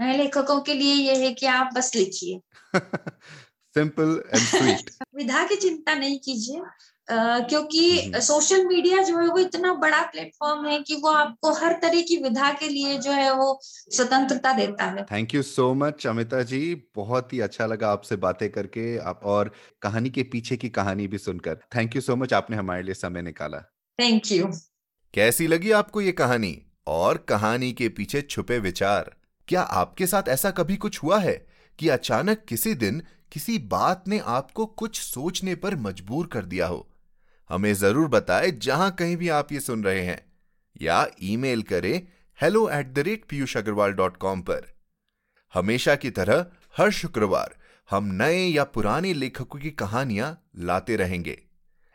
नए 0.00 0.16
लेखकों 0.16 0.60
के 0.60 0.74
लिए 0.74 0.94
ये 0.94 1.16
है 1.24 1.32
कि 1.34 1.46
आप 1.46 1.70
बस 1.74 1.92
लिखिए। 1.96 2.40
सिंपल 3.74 4.22
एंड 4.34 4.42
स्वीट 4.42 4.90
विधा 5.16 5.46
की 5.46 5.56
चिंता 5.56 5.94
नहीं 5.94 6.18
कीजिए। 6.18 6.62
क्योंकि 7.08 8.12
सोशल 8.16 8.64
मीडिया 8.66 9.02
जो 9.02 9.18
है 9.18 9.26
वो 9.28 9.38
इतना 9.38 9.72
बड़ा 9.74 10.00
प्लेटफॉर्म 10.02 10.66
है 10.66 10.78
कि 10.80 10.94
वो 10.94 11.10
आपको 11.10 11.52
हर 11.54 11.72
तरह 11.72 12.00
की 12.00 12.16
विधा 12.16 12.50
के 12.52 12.68
लिए 12.68 12.98
जो 12.98 13.12
है 13.12 13.32
वो 13.34 13.58
स्वतंत्रता 13.62 14.52
देता 14.52 14.84
है। 14.84 15.04
Thank 15.04 15.34
you 15.34 15.42
so 15.42 15.72
much 15.74 16.06
Amita 16.06 16.42
ji 16.42 16.60
बहुत 16.96 17.32
ही 17.32 17.40
अच्छा 17.40 17.66
लगा 17.66 17.90
आपसे 17.92 18.16
बातें 18.16 18.48
करके 18.50 18.96
आप 18.98 19.20
और 19.24 19.52
कहानी 19.82 20.10
के 20.10 20.22
पीछे 20.22 20.56
की 20.56 20.68
कहानी 20.70 21.06
भी 21.06 21.18
सुनकर। 21.18 21.60
थैंक 21.76 21.96
यू 21.96 22.02
सो 22.02 22.16
मच 22.16 22.32
आपने 22.32 22.56
हमारे 22.56 22.82
लिए 22.82 22.94
समय 22.94 23.22
निकाला। 23.22 23.58
थैंक 23.98 24.32
यू 24.32 24.46
कैसी 25.14 25.46
लगी 25.46 25.70
आपको 25.72 26.00
ये 26.00 26.12
कहानी? 26.12 26.56
और 26.86 27.16
कहानी 27.28 27.72
के 27.72 27.88
पीछे 27.88 28.22
छुपे 28.22 28.58
विचार 28.58 29.10
क्या 29.48 29.62
आपके 29.62 30.06
साथ 30.06 30.28
ऐसा 30.28 30.50
कभी 30.50 30.76
कुछ 30.76 31.02
हुआ 31.02 31.18
है 31.18 31.34
कि 31.78 31.88
अचानक 31.88 32.44
किसी 32.48 32.74
दिन 32.74 33.02
किसी 33.32 33.58
बात 33.68 34.08
ने 34.08 34.18
आपको 34.28 34.66
कुछ 34.66 35.00
सोचने 35.00 35.54
पर 35.54 35.74
मजबूर 35.78 36.26
कर 36.26 36.44
दिया 36.44 36.66
हो। 36.66 36.86
हमें 37.50 37.72
ज़रूर 37.74 38.08
बताएँ 38.08 38.50
जहाँ 38.52 38.90
कहीं 38.90 39.16
भी 39.16 39.28
आप 39.30 39.52
ये 39.52 39.60
सुन 39.60 39.84
रहे 39.84 40.00
हैं, 40.00 40.20
या 40.76 41.06
ईमेल 41.22 41.62
करें 41.62 42.02
hello 42.38 42.68
at 42.70 42.92
the 42.94 42.98
rate 42.98 43.24
Piyush 43.28 43.56
Agrawal 43.56 43.92
dot 43.92 44.16
com 44.16 44.40
पर। 44.40 44.66
हमेशा 45.54 45.94
की 45.94 46.10
तरह 46.10 46.46
हर 46.76 46.90
शुक्रवार 46.92 47.54
हम 47.88 48.10
नए 48.14 48.44
या 48.44 48.64
पुराने 48.66 49.12
लेखकों 49.14 49.58
की 49.58 49.70
कहानियाँ 49.72 50.36
लाते 50.58 50.96
रहेंगे। 50.96 51.36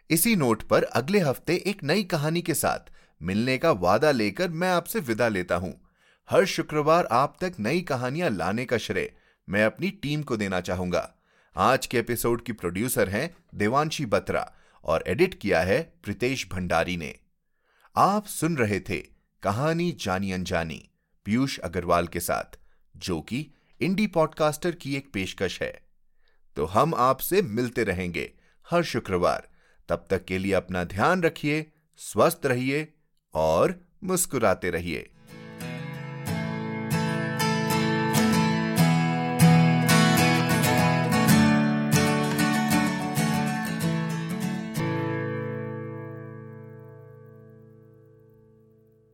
इसी 0.10 0.36
नोट 0.36 0.64
पर 0.64 0.84
अगले 0.84 1.20
हफ़्ते 1.20 1.56
एक 1.68 1.84
नई 1.84 2.04
कहानी 2.06 2.42
के 2.42 2.54
साथ 2.54 2.92
मिलने 3.22 3.58
का 3.58 3.72
वादा 3.74 4.12
लेकर 4.12 4.50
मैं 4.52 4.70
आपसे 4.70 5.00
विदा 5.02 5.28
लेता 5.28 5.56
हूँ। 5.56 5.74
हर 6.30 6.46
शुक्रवार 6.48 7.08
आप 7.12 7.38
तक 7.42 7.56
नई 7.60 7.82
कहानियाँ 7.84 8.30
लाने 8.30 8.66
का 8.66 8.78
श्रेय 8.78 9.14
मैं 9.48 9.66
अपनी 9.66 9.90
टीम 9.94 10.24
को 10.24 10.38
देना 10.38 10.60
चाहूँगा। 10.62 11.12
आज 11.58 11.88
के 11.88 11.98
एपिसोड 11.98 12.42
की 12.42 12.54
प्रोड्यूसर 12.54 13.10
हैं 13.10 13.36
देवांशी 13.56 14.06
बत्रा 14.06 14.54
और 14.84 15.04
एडिट 15.08 15.34
किया 15.34 15.62
है 15.62 15.94
प्रितेश 16.04 16.48
भंडारी 16.50 16.98
ने। 16.98 17.16
आप 17.96 18.26
सुन 18.26 18.58
रहे 18.58 18.80
थे 18.80 18.98
कहानी 19.44 19.92
जानी 19.92 20.32
अनजानी, 20.32 20.90
पीयूष 21.26 21.60
अग्रवाल 21.60 22.08
के 22.08 22.20
साथ, 22.20 22.60
जो 22.98 23.22
कि 23.22 23.52
इंडी 23.82 24.08
पॉडकास्टर 24.08 24.72
की 24.72 24.96
एक 24.96 25.14
पेशकश 25.14 25.62
है। 25.62 25.82
तो 26.56 26.66
हम 26.66 26.96
आपसे 26.96 27.42
मिलते 27.42 27.84
रहेंगे 27.84 28.34
हर 28.70 28.84
शुक्रवार। 28.84 29.50
तब 29.90 30.08
तक 30.10 30.26
के 30.26 30.38
लिए 30.38 30.54
अपना 30.54 30.84
ध्यान 30.84 31.24
रखिए, 31.24 31.72
स्वस्थ 31.98 32.42
रहिए 32.46 32.94
और 33.34 33.86
मुस्कुराते 34.04 34.70
रहिए। 34.70 35.15